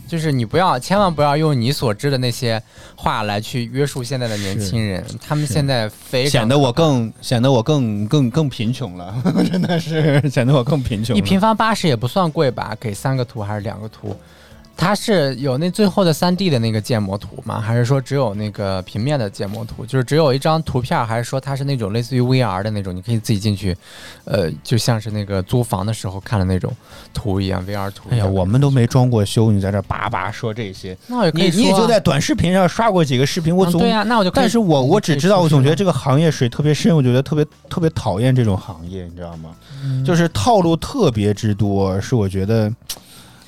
[0.06, 2.62] 就是你不要，千万不要用你所知的那些
[2.94, 5.90] 话来去约束现在的年轻人，他们现在
[6.28, 9.12] 显得我更显得我更更更贫穷了，
[9.50, 11.18] 真的是显得我更贫穷了。
[11.18, 12.76] 一平方八十也不算贵吧？
[12.78, 14.16] 给三个图还是两个图？
[14.76, 17.60] 它是有那最后的三 D 的那个建模图吗？
[17.60, 19.86] 还是说只有那个平面的建模图？
[19.86, 22.94] 就是只有一张图片，还是说它是那种类似于 VR 的那种？
[22.94, 23.76] 你可以自己进去，
[24.24, 26.74] 呃，就像是那个租房的时候看的那种
[27.14, 28.08] 图一样，VR 图。
[28.10, 39.50] 哎呀，我们都没装过修，你在这叭叭说这些，那我也可以你你也说啊就在短视频上刷过几个视频，我总、嗯对啊，那我就可以但是我我只知道，我总觉得这个个行业水特别深，我觉得特别特别讨厌这种行业，你知道吗？
[39.84, 42.72] 嗯就是套路特别之多，是我觉得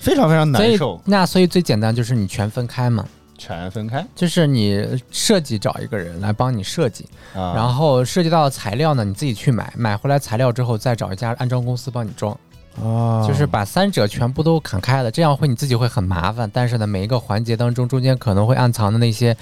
[0.05, 1.01] 非常非常难受。
[1.07, 3.07] 那所以最简单就是你全分开嘛，
[3.39, 4.07] 全分开。
[4.15, 12.39] 就是你设计找一个人来帮你设计，啊，然后涉及到材料呢，你自己去买，买回来材料之后再找一家安装公司帮你装，
[12.83, 19.37] 啊，就是把三者全部都砍开了，这样会你自己会很麻烦，但是呢，每一个环节当中中间可能会暗藏的那些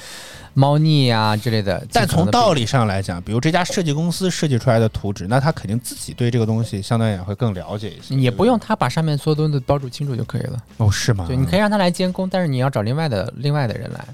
[0.54, 1.86] 猫腻啊之类的。
[1.92, 8.14] 但从道理，上来讲，比如这家设计公司设计出来的图纸，那他肯定自己对这个东西相对也会更了解一些。
[8.14, 10.62] 也不用他把上面所有东西都标注清楚就可以了。
[10.76, 11.24] 哦，是吗？
[11.26, 14.04] 对，你可以让他来监工，但是你要找另外的另外的人来，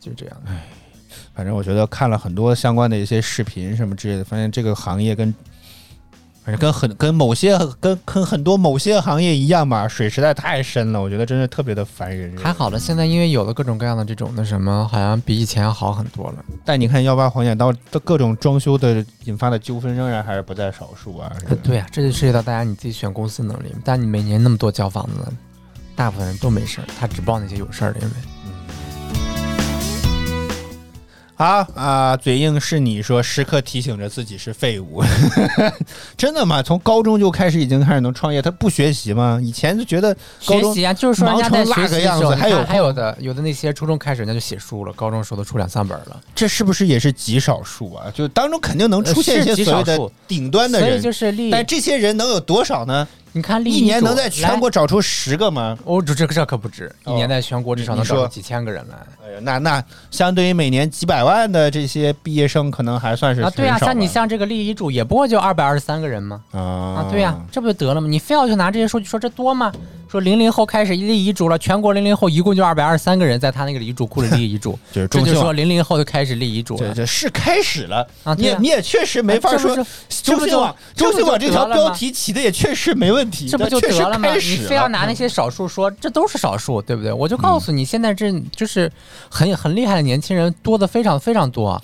[0.00, 0.62] 就是这样哎。
[1.34, 5.34] 反正我觉得看了很多相关的一些视频什么之类的，发现这个行业跟，
[6.44, 12.36] 反正跟很跟某些跟跟很多某些行业一样吧，水实在太深了，我觉得真的特别的烦人。
[12.36, 16.44] 还好了，现在因为有了各种各样的这种那什么，好像比以前要好很多了。
[16.64, 21.32] 但你看幺八黄剪刀的各种装修的引发的纠纷，仍然还是不在少数啊。
[21.62, 23.72] 对呀、这就涉及到大家你自己选公司能力。
[23.84, 25.32] 但你每年那么多交房子，
[25.94, 28.12] 大部分人都没事儿，他只报那些有事儿的，因为。
[31.42, 35.02] 好啊，嘴硬是你说，时刻提醒着自己是废物，
[36.16, 36.62] 真的吗？
[36.62, 39.40] 从高中就开始已经开始能创业，他不学习吗？
[39.42, 40.14] 以前就觉得
[40.46, 48.08] 高中学习啊，就是说人家在忙成那个学习的时候，样子还有还有的有的那些初中开始人家就写书了，高中时候都出两三本了，这是不是也是极少数啊？
[48.14, 53.08] 就当中肯定能出现一些所谓的顶端的所以人，就是，但这些人能有多少呢？
[53.32, 55.76] 你看立一年能在全国，找出十个吗？
[55.84, 63.50] 哦，这这这可不止，一哦年在全国至少能找出几千个人来哎呀，那那相对于每年几百万的这些毕业生，可能还算是啊。
[63.50, 66.42] 对啊，很少吧像你像这个立遗嘱，也不过就二百二十三个人吗？
[66.52, 68.06] 啊啊，对呀、这不就得了吗？
[68.08, 69.72] 你非要去拿这些数据说这多吗？
[70.10, 76.88] 说零零后开始立遗嘱了，全国零零后一共就二百二十三个人在他那个遗嘱库里立遗嘱，就是这就说零零后就开始立遗嘱了。
[76.88, 78.06] 这这是开始了，
[78.36, 79.74] 你也你也确实没法说
[80.22, 84.28] 中兴网中新网这条标题起的也确实没问问题，这不就得了吗？
[84.34, 87.12] 你非要拿那些少数说这都是少数，对不对？
[87.12, 88.90] 我就告诉你，现在这就是
[89.28, 91.80] 很很厉害的年轻人多的非常非常多。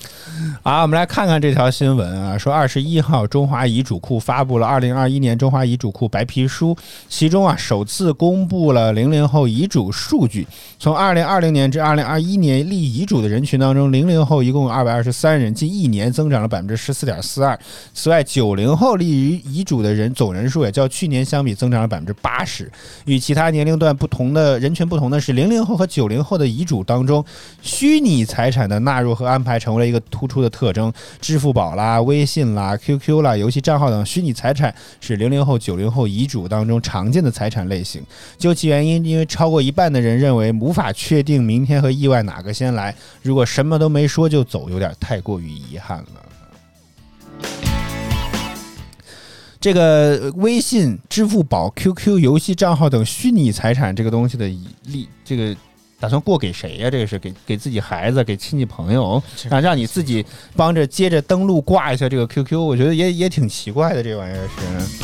[0.64, 6.76] 啊，我们来看看这条新闻啊，说二十一号中华遗嘱库发布了二零二一年中华遗嘱库白皮书，
[7.09, 10.47] 其中啊首次公布了零零后遗嘱数据。
[10.78, 17.59] 从二零二零年至二零二一年立遗嘱的人群当中，零零后一共二百二十三人，近一年增长了百分之十四点四二。
[17.95, 22.70] 此外，九零后立遗遗嘱的人总人数也较去年相比增长了百分之八十。
[23.05, 27.22] 与其他年龄段不同的人群不同的是，零零后和九零后的遗嘱当中，
[27.61, 30.91] 虚拟财产的纳入和安排成为了一个突出的特征。
[31.20, 38.03] 支付宝啦、微信啦、QQ 啦、游戏账号等虚拟财产是零零后、九零后遗嘱当中常见的财产类型。
[38.39, 47.78] 究其原因，因为超过一半的人认为无法确定明天和意外哪个先来，如果什么都没说就走，有点太过于遗憾了。
[49.61, 54.47] 这个微信、支付宝、QQ 游戏账号等虚拟财产这个东西的
[54.85, 55.57] 利，这个
[55.99, 64.99] 打算过给谁呀、这个是给给自己孩子、给亲戚朋友，啊，让你自己帮着接着登录挂一下这个 QQ，我觉得也也挺奇怪的，这玩意儿是。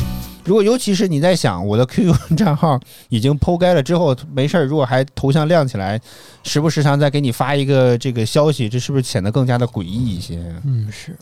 [0.45, 2.79] 如果尤其是你在想我的 QQ 账号
[3.09, 5.99] 已经剖开了之后，没事儿，如果还头像亮起来，
[6.43, 10.37] 时不时常再给你发一个这个消息，这是不是显得更加的诡异一些？
[10.63, 11.17] 嗯，是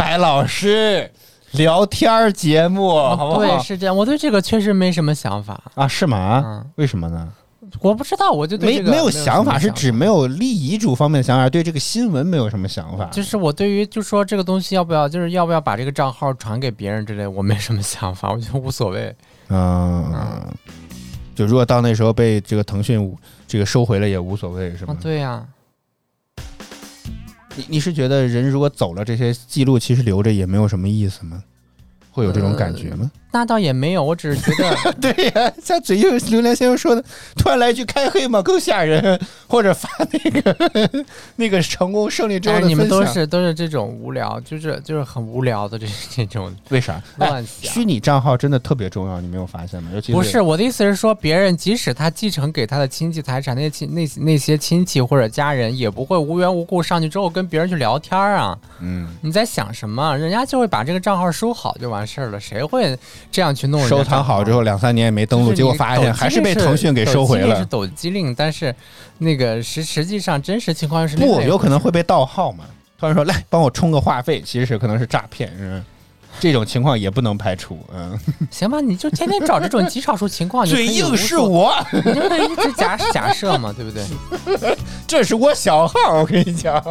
[0.00, 1.10] 白老师
[1.50, 3.38] 聊天儿节目，好不好？
[3.40, 3.94] 对，是这样。
[3.94, 5.62] 我对这个确实没什么想法。
[5.74, 6.42] 啊，是吗？
[6.42, 7.28] 嗯，为什么呢？
[7.80, 13.04] 我不知道，我就对这个没没有想法，是指没有立遗嘱方面的想法，对这个新闻没有什么想法。
[13.12, 19.14] 就是我对于就说这个东西要不要，就是要不要把这个账号传给别人之类，我没什么想法， 我觉得无所谓。
[19.50, 20.42] 嗯，
[21.34, 23.14] 就如果到那时候被这个腾讯
[23.46, 25.44] 这个收回了也无所谓，是吗？，啊对呀、
[27.56, 31.42] 你你是觉得人如果走了，这些记录其实留着也没有什么意思吗？
[32.12, 33.10] 会有这种感觉吗？
[33.32, 37.04] 那倒也没有，我只是觉得 对呀、像嘴硬榴莲先生说的，
[37.36, 39.20] 突然来一句开黑嘛，更吓人。
[39.46, 41.04] 或者发那个
[41.34, 47.02] 那个成功胜利之后你们都是都是这种无聊，就是就是很无聊的这这种 为啥？
[47.18, 47.72] 哎乱想。
[47.72, 49.90] 虚拟账号真的特别重要，你没有发现吗？
[49.92, 58.56] 尤其不是我的意思是说，别人即使他继承给他的亲戚财产，那些亲那那些亲戚或者家人也不会无缘无故上去之后跟别人去聊天啊。
[58.78, 60.16] 嗯，你在想什么？
[60.16, 62.96] 人家就会把这个账号收好就完事儿了，谁会
[63.30, 67.64] 这样去弄收藏好之后两三年也没登录，结果发现还是被腾讯给收回了是。
[67.66, 68.74] 抖机灵，但是
[69.18, 72.64] 那个实实际上真实情况是不，有可能会被盗号嘛？
[72.98, 75.82] 突然说来帮我充个话费，其实是可能是诈骗，嗯，
[76.38, 77.78] 这种情况也不能排除。
[77.94, 78.18] 嗯，
[78.50, 84.76] 行吧，你就天天找这种极少数情况，嘴硬，是我，你就可以一直假假设嘛，对不对？
[85.08, 86.82] 这是我小号，我跟你讲。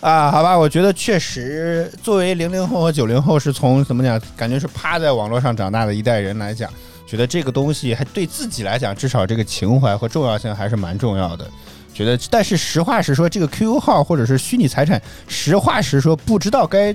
[0.00, 6.70] 啊，好吧，我觉得确实，作为零零后和九零后，是从怎么讲，感觉是趴在网络上长大的一代人来讲，
[7.04, 11.44] 觉得这个东西还对自己来讲，至少这个情怀和重要性还是蛮重要的。
[11.92, 16.94] 觉得，但是实话实说，这个 QQ 号或者是虚拟财产，实话实说，不知道该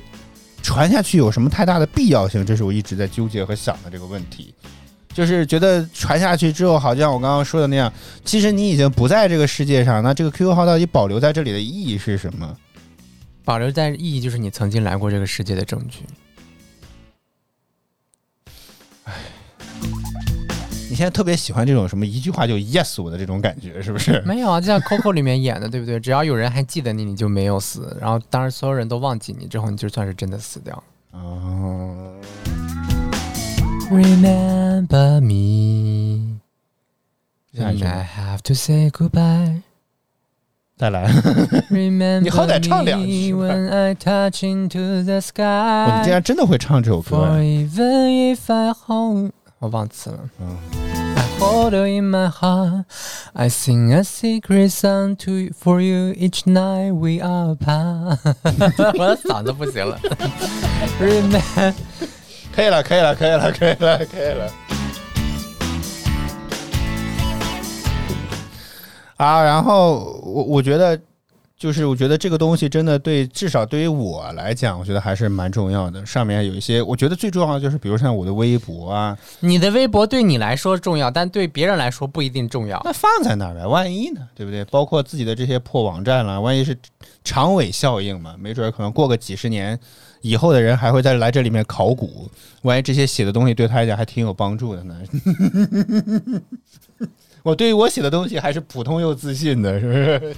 [0.62, 4.56] 传下去有什么太大的必要性，这是我一直在纠结和想的这个问题。
[5.14, 7.92] 就是觉得传下去之后，好像我刚刚说的那样，
[8.24, 12.50] 其实你已经不在这个世界上，那这个 QQ 号到底保留在这里的意义是什么？
[13.44, 16.00] 保留在意义就是你曾经来过这个世界的证据。
[20.90, 24.22] 你现在特别喜欢这种什么一句话就 yes 我的这种感觉，是不是？
[24.28, 26.00] 没有啊，就像 Coco 里面演的，对不对？
[26.00, 27.98] 只要有人还记得你，你就没有死。
[28.00, 30.84] 然后，当然所有人都忘记你之后，你就算是真的死掉。
[31.12, 32.14] 哦
[33.90, 36.40] ，Remember me
[37.58, 39.62] 下一 when I have to say goodbye.
[40.84, 41.08] 再来，
[41.70, 48.74] 你好歹唱两句吧 when I touch into the 哦你竟然真的会唱这首歌？even if I
[49.60, 50.20] 我忘词了。
[51.40, 52.84] hold in my heart.
[53.32, 58.18] I sing a secret song to you, for you each night we are apart.
[58.98, 59.98] 我的嗓子不行了。
[61.00, 61.74] Remember，
[62.54, 64.52] 可以了，可以了，可以了，可以了，可以了。
[69.18, 71.00] 啊，然后我我觉得，
[71.56, 76.06] 就是我觉得这个东西真的对，至少对于我来讲，我觉得还是蛮重要的。
[76.06, 82.82] 上面有一些，我觉得最重要的就是，比如像我的微博啊，你的微博对你来说重要，但对别人来说不一定重要。
[82.84, 84.66] 那放在那儿呗，万一呢，对不对？
[84.66, 86.78] 包括自己的这些破网站了，万一是
[87.24, 89.80] 长尾效应嘛，没准儿可能过个几十年
[90.22, 92.28] 以后的人还会再来这里面考古，
[92.64, 94.98] 万一这些写的东西对他来讲还挺有帮助的呢。
[97.44, 100.36] 我对于我写的东西还是普通又自信的，是不是？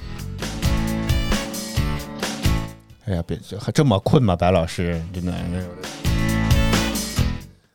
[3.06, 4.36] 哎呀，别这这么困吗？
[4.36, 5.32] 白老师，真的。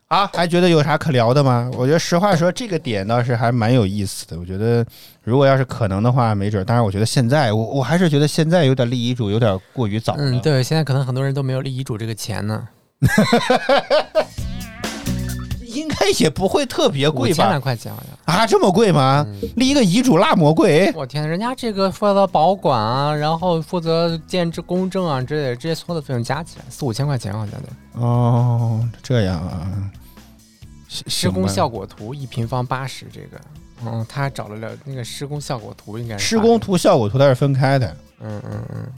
[0.08, 1.70] 啊，还觉得有啥可聊的吗？
[1.74, 4.36] 我觉得实话说，这个点倒是还蛮有意思的。
[4.36, 4.84] 我觉得
[5.22, 6.66] 如果要是可能的话，没准。
[6.66, 10.22] 当然，我觉得现在我我还是觉得现在有点立遗嘱有点过于早了。
[10.24, 12.66] 嗯，对，现在可能很多人都没有立遗嘱这个钱呢，
[13.06, 13.24] 哈
[15.70, 17.60] 应该也不会特别五贵千来吧？
[17.60, 18.34] 块钱好像。
[18.34, 19.26] 啊，这么贵吗？
[19.56, 20.92] 立一个遗嘱那么贵？
[20.94, 28.00] 我天，人家这个负责保管啊，然后负责建制公证啊之类的，这些所有的费用加起来四五千块钱好像得。
[28.00, 29.66] 哦，这样啊。
[30.88, 33.40] 行施工效果，图一平方八十，这个，
[33.86, 37.96] 嗯，他还找了了那个施工效果图，应该是施工图、效果图它是分开的。
[38.20, 38.92] 嗯嗯嗯，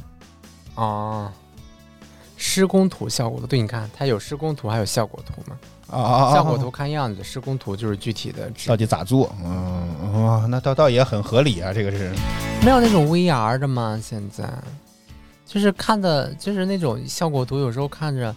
[0.77, 1.33] 哦，
[2.39, 5.57] 施工图、效果图，对，你看它有施工图，还有效果图嘛。
[5.93, 6.35] 啊啊啊！
[6.35, 9.31] 效果图看样子，施工图就是具体的到底咋做？
[9.45, 12.11] 嗯，哦，那倒倒也很合理啊，这个是。
[12.65, 14.01] 没有那种 VR 的吗？
[14.03, 14.49] 现在
[15.47, 18.35] 就是看的，就是那种效果图，有时候看着，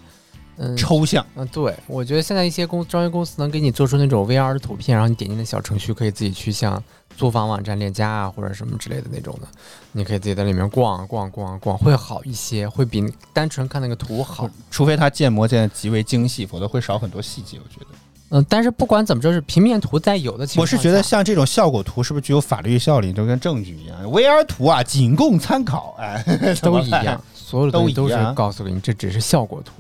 [0.58, 1.26] 嗯，抽象。
[1.36, 6.82] 嗯，对，我觉得现在一些公装修公司能给你做出那种 VR 的图片，然后你点进那小程序，可以自己去像
[7.18, 9.48] 租房网站链家啊或者什么之类的那种的，
[9.92, 13.04] 你可以自己在里面逛啊逛啊逛啊逛，会好一些，会比
[13.34, 14.50] 单纯看那个图好。
[14.72, 17.58] 除非它建模建的极为精细，否则会少很多细节。
[17.58, 17.88] 我觉得，
[18.30, 25.96] 嗯，但是不管怎么着，是平面图在有的情况我是觉得像这种效果图是不是具有法律效力，就跟证据一样？VR 图啊，仅供参考。
[26.00, 26.24] 哎，
[26.62, 29.72] 都一样，所有的东西都是都一样告诉你，这只是效果图。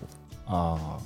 [0.47, 0.97] 啊。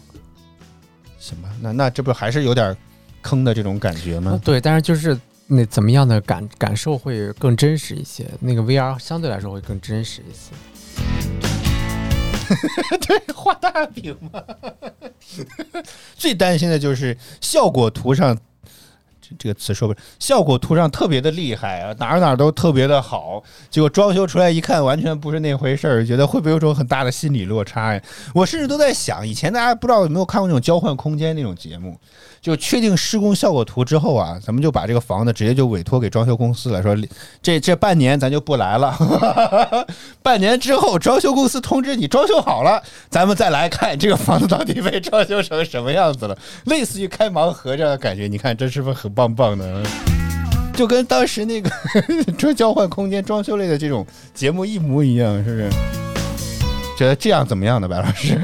[1.19, 2.75] 行吧，那那这不还是有点
[3.21, 4.31] 坑的这种感觉吗？
[4.33, 10.51] 嗯对，但是就是那怎么样的感感受会更真实一些，那个 VR 相对来说会更真实一些。
[13.05, 14.43] 对画大饼嘛？
[16.15, 18.35] 最担心的就是效果图上，
[19.37, 28.01] 这个词说不是，效果图上特别的厉害啊，哪儿哪儿都特别的好，结果装修出来一看，完全不是那回事儿，觉得会不会有种很大的心理落差呀？
[28.33, 31.99] 我甚至都在想，以前大家不知道有没有看过那种交换空间那种节目，
[32.41, 36.95] 就确定施工效果图之后啊，咱们就把这个房子直接就委托给装修公司了，说
[37.41, 38.95] 这这半年咱就不来了，
[40.23, 49.83] 半年之后装修公司通知你装修好了，咱们再来看这个房子到底被装修成什么样子了， 类似于开盲盒这样的感觉，你看这是不是很棒棒的？
[50.73, 51.69] 就跟当时那个
[52.37, 55.69] 说交换空间装修类的这种节目一模一样，是不是？
[56.97, 58.39] 觉得这样怎么样呢，白老师？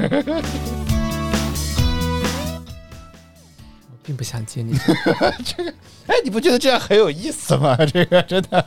[4.06, 4.72] 并不想接你，
[5.44, 5.70] 这个
[6.06, 7.76] 哎，你不觉得这样很有意思吗？
[7.92, 8.64] 这个真的，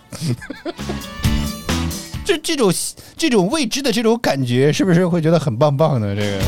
[2.26, 2.72] 这这种
[3.16, 6.14] 这种未知的这种感觉，是不是会觉得很棒棒的？
[6.14, 6.44] 这个，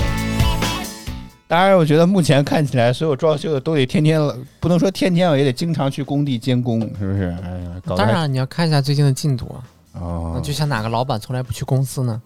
[1.48, 4.20] 当然，我觉得目前看起来，所有装修的都得天天，
[4.60, 7.34] 不能说天天，也得经常去工地监工，是不是？
[7.44, 9.64] 哎呀，搞当然你要看一下最近的进度啊。
[9.94, 12.22] 哦那，就像哪个老板从来不去公司呢？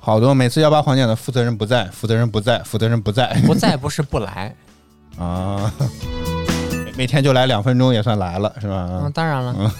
[0.00, 4.52] 好多每次幺八黄讲的负责人不在，负责人不在，负责人不在不在不是不来，
[5.18, 5.72] 啊，
[6.84, 8.88] 每 每天就来两分钟也算来了，是吧？
[8.90, 9.72] 嗯，当然了，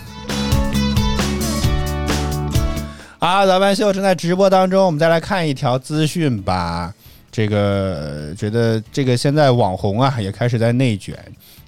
[3.19, 6.93] 啊， 早班秀正在直播当中，我们再来看一条资讯吧。
[7.31, 11.17] 这个呃觉得这个现在网红啊也开始在内卷，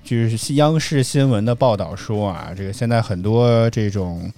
[0.04, 4.30] 就是央视新闻的报道说啊，这个现在很多这种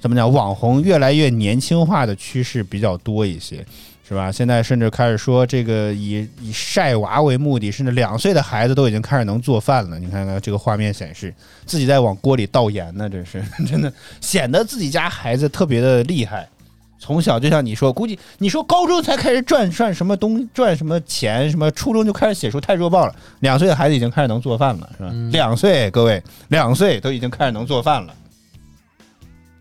[0.00, 3.62] 怎么讲，网红越来越年轻化的趋势比较多一些。
[4.10, 4.32] 是吧？
[4.32, 10.00] 现在甚至开始说这个以以晒娃为目的，甚至两岁的孩子都已经开始能做饭了。
[10.00, 11.32] 你看看这个画面显示，
[11.64, 16.48] 自己在往锅里倒盐呢，这是 真的，显得自己家孩子特别的厉害。
[16.98, 23.14] 从小就像你说，估计你说高中才开始赚赚什么东赚什么钱，什么初中就开始写书，太弱爆了。
[23.38, 25.10] 两岁的孩子已经开始能做饭了，是吧？
[25.12, 28.12] 嗯两岁，各位，两岁都已经开始能做饭了。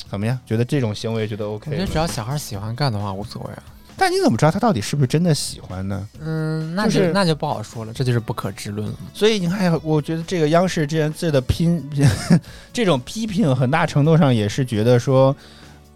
[0.10, 0.38] 怎么样？
[0.44, 1.76] 觉得这种行为觉得 OK 我？
[1.76, 3.64] 觉得只要小孩喜欢干的话无所谓啊。
[4.00, 6.08] 但你怎么知道他到底是不是真的喜欢呢？
[6.22, 8.96] 嗯，那就就是那就不好说了，这就是不可知论了。
[9.14, 11.84] 所以你看，我觉得这个央视这件事的拼，
[12.72, 15.36] 这种批评，很大程度上也是觉得说，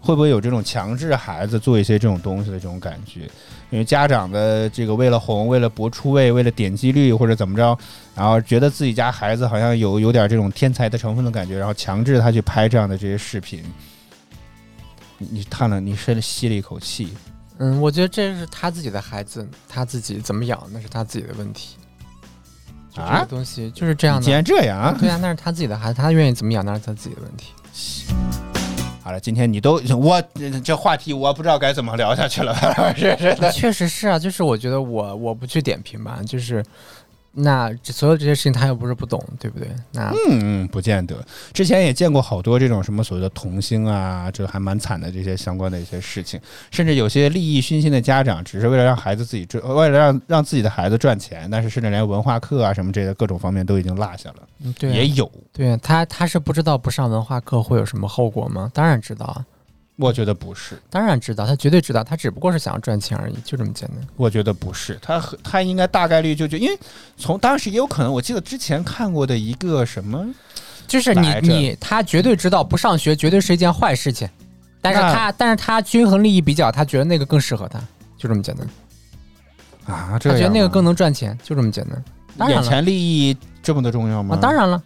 [0.00, 3.22] 会不会有这种强制孩子做一些这种东西的这种感觉？
[3.70, 7.76] 因为家长的这个为了红，为了博出位，为了点击率或者怎么着，
[8.14, 13.64] 然后觉得自己家孩子好像有有点这种天才的成分的感觉，然后强制他去拍这样的这些视频。
[15.18, 17.08] 你你叹了，你深吸了一口气。
[17.58, 21.76] 嗯，我觉得这是他自己的孩子，他自己怎么养那是他自己的问题。
[22.90, 24.36] 就这啊个东西就是这样你竟的。
[24.36, 24.96] 然这样啊！
[24.98, 27.52] 对啊，那是他自己的孩子，他愿意怎么养那是他自己的问题。
[29.02, 30.22] 好了，今天你都我
[30.64, 32.54] 这话题我不知道该怎么聊下去了，
[32.96, 33.52] 是是的。
[33.52, 36.64] 确实是啊，就是我觉得我我不去点评吧，就是
[37.36, 39.68] 那所有这些事情他又不是不懂，对不对？
[39.92, 41.16] 那嗯嗯，不见得。
[41.52, 55.30] 之前也见过好多这种什么所谓的童星啊，这还蛮惨的这些相关的一些事情，甚至有些利益熏心的家长，只是为了让孩子自己赚，为了让让自己的孩子赚钱，但是甚至连文化课啊什么这些各种方面都已经落下了，嗯对啊也有。
[55.52, 58.70] 对啊，他他是不知道不上文化课会有什么后果吗？
[58.72, 59.44] 当然知道啊，
[59.96, 63.98] 我觉得不是，当然知道，他绝对知道，他只不过是想要赚钱而已，就这么简单。
[64.16, 66.76] 我觉得不是，他和他应该大概率就就因为
[67.16, 70.26] 从当时也有可能，我记得之前看过的一个什么，
[70.88, 74.28] 就是你你他绝对知道不上学绝对是一件坏事情，
[74.80, 77.78] 但是他但是他均衡利益比较，他觉得那个更适合他，
[78.18, 78.66] 就这么简单。
[79.86, 82.04] 啊，这他觉得那个更能赚钱，就这么简单。
[82.36, 84.34] 当然了眼前利益这么的重要吗？
[84.34, 84.82] 啊，当然了。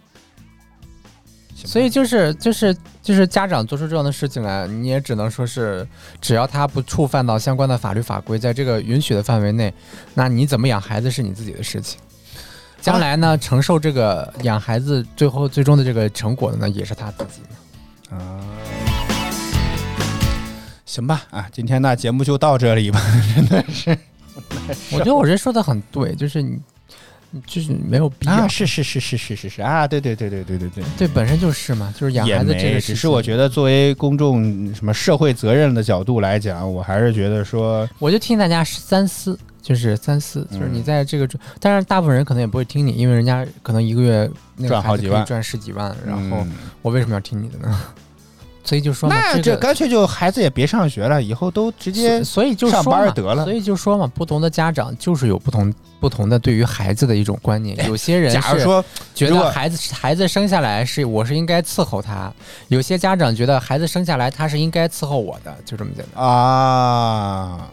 [1.55, 2.75] 所以就是就是
[3.09, 5.87] 就是家长做出这样的事情来，你也只能说是，
[6.21, 9.73] 只要他不触犯到相关的法律法规，在这个允许的范围内，
[10.13, 11.99] 那你怎么养孩子是你自己的事情。
[12.79, 17.41] 将来呢，承受这个养孩子最后最终的这个成果的呢，也是他自己。
[18.11, 18.45] 啊，
[20.85, 23.01] 行吧，啊，今天那节目就到这里吧，
[23.33, 23.97] 真的是
[24.91, 26.59] 我觉得我这说的很对，就是，你
[27.45, 28.33] 就是没有必要。
[28.33, 32.81] 啊，是是是是是是是啊，对对对对对对对，对，本身就是嘛，就是养孩子这，个。
[32.81, 46.51] 只是我觉得作为公众什么社会责任的角度来讲，我还是觉得说，我就听大家三思，就是三思，就是你嗯在这个，但是大部分人可能也不会听你，因为人家可能一个月那个赚好几万赚十几万，然后嗯
[46.81, 47.79] 我为什么要听你的呢？
[48.69, 62.31] 所以就说嘛，那这这干脆就孩子也别上学了，以后都直接所所以就上班儿得了所以就说嘛，不同的家长就是有不同不同的对于孩子的一种观念，有些人是假如说觉得孩子孩子生下来是我是应该伺候他，
[62.67, 66.23] 有些家长觉得孩子生下来他是应该伺候我的，就这么简单。
[66.23, 67.67] 啊，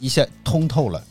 [0.00, 1.02] 一下通透了，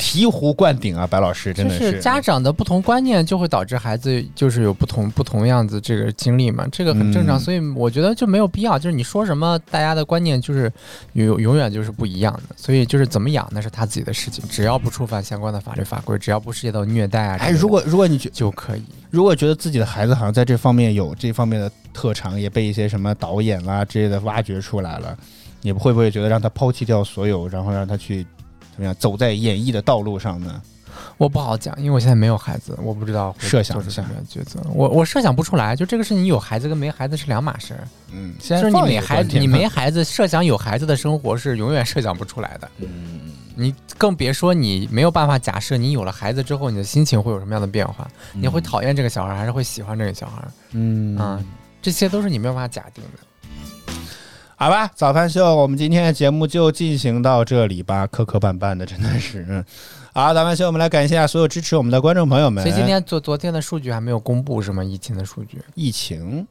[0.00, 7.36] 醍醐灌顶啊，白老师真就的是家长的不同观念，就会导致孩子就是有不同不同样子这个经历嘛，这个很正常。
[7.36, 10.72] 嗯所以我觉得就没有必要，就是你说什么，大家的观念就是
[11.12, 12.54] 永永远就是不一样的。
[12.56, 18.82] 所以就是怎么养那是他自己的事情，只要不触犯相关的法律法规，只要不涉及到虐待啊，哎，如果如果你觉就可以。
[19.10, 25.16] 如果觉得自己的孩子好像在这方面有这方面的特长，也被一些什么导演啦之类的挖掘出来了，
[25.62, 28.39] 你会不会觉得让他抛弃掉所有，然后让他去怎
[28.80, 30.60] 么样走在演艺的道路上呢？
[31.16, 34.60] 我不好讲，因为我现在没有孩子，我不知道会设想一下做出什么样的抉择。
[34.74, 37.88] 我我设想不出来，就这个事情，你有孩子跟没孩子是两码事儿。
[38.12, 42.68] 嗯，就是你没孩子，你没孩子，设想有孩子的生活是永远设想不出来的。
[42.78, 48.08] 嗯，你更别说你没有办法假设你有了孩子之后，你的心情会有什么样的变化？
[48.32, 50.42] 你会讨厌这个小孩，还是会喜欢这个小孩？
[50.72, 51.42] 嗯啊
[51.82, 53.20] 这些都是你没有办法假定的。
[54.62, 59.42] 好吧，早饭秀，我们今天的节目就进行到这里吧，磕磕绊绊的，真的是。
[59.48, 59.64] 嗯，
[60.12, 62.62] 好，早饭秀，我们来感谢一下所有支持我们的观众朋友们。
[62.62, 64.84] 所以今天昨昨天的数据还没有公布，是吗？
[64.84, 65.62] 疫情的数据？
[65.74, 66.46] 疫情，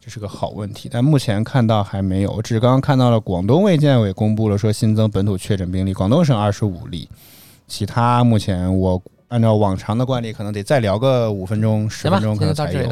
[0.00, 2.32] 这是个好问题，但目前看到还没有。
[2.32, 7.08] 我只是刚刚看到了广东卫健委公布了说新增本土确诊病例，广东省二十五例，
[7.68, 12.90] 其他目前我按照往常的惯例，可能得再聊个五分钟、十分钟，可能才有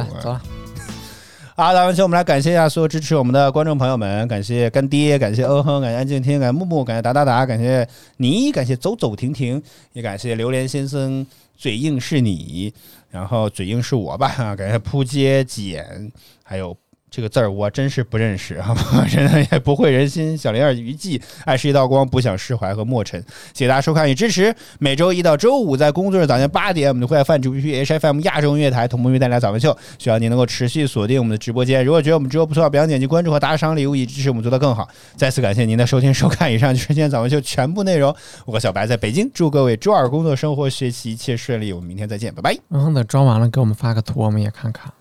[1.56, 1.72] 啊。
[1.72, 1.72] 了。
[1.72, 7.86] 好，早饭秀，我们来感谢一下所有支持我们的观众朋友们，感谢干爹，感谢嗯哼，感谢安静听，感谢木木，感谢达达达，感谢
[8.16, 11.24] 你，感谢走走停停，也感谢榴莲先生，
[11.56, 12.72] 嘴硬是你，
[13.10, 14.28] 然后嘴硬是我吧，
[14.58, 16.10] 感谢扑街简，
[16.42, 16.76] 还有。
[17.14, 20.36] 这个字儿我真是不认识，好吧， 真的也不会人心。
[20.36, 23.24] 小灵儿余悸，爱是一道光，不想释怀和莫尘。
[23.52, 24.52] 谢谢大家收看与支持。
[24.80, 29.78] 每周一到周五在工作日早间八点，我们的会在泛主 P H F M 亚洲音乐台同步为大家早饭秀。
[29.96, 31.84] 希望您能够持续锁定我们的直播间。
[31.84, 34.88] 如果觉得我们直播不错，不要点击关注和打赏礼物，以支持我们做得更好。
[35.14, 38.12] 再次感谢您的收听收看，以上就是今天早饭秀全部内容。
[38.44, 41.72] 我和小白在北京，祝各位周二工作、生活、学习一切顺利。
[41.72, 42.58] 我们明天再见，拜拜。
[42.70, 44.92] 嗯，等装完了给我们发个图，我们也看看。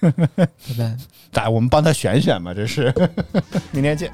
[0.00, 0.10] 拜
[0.78, 0.96] 拜。
[1.34, 1.50] 咋？
[1.50, 2.90] 我们帮他选选吧，这是。
[3.72, 4.10] 明天见。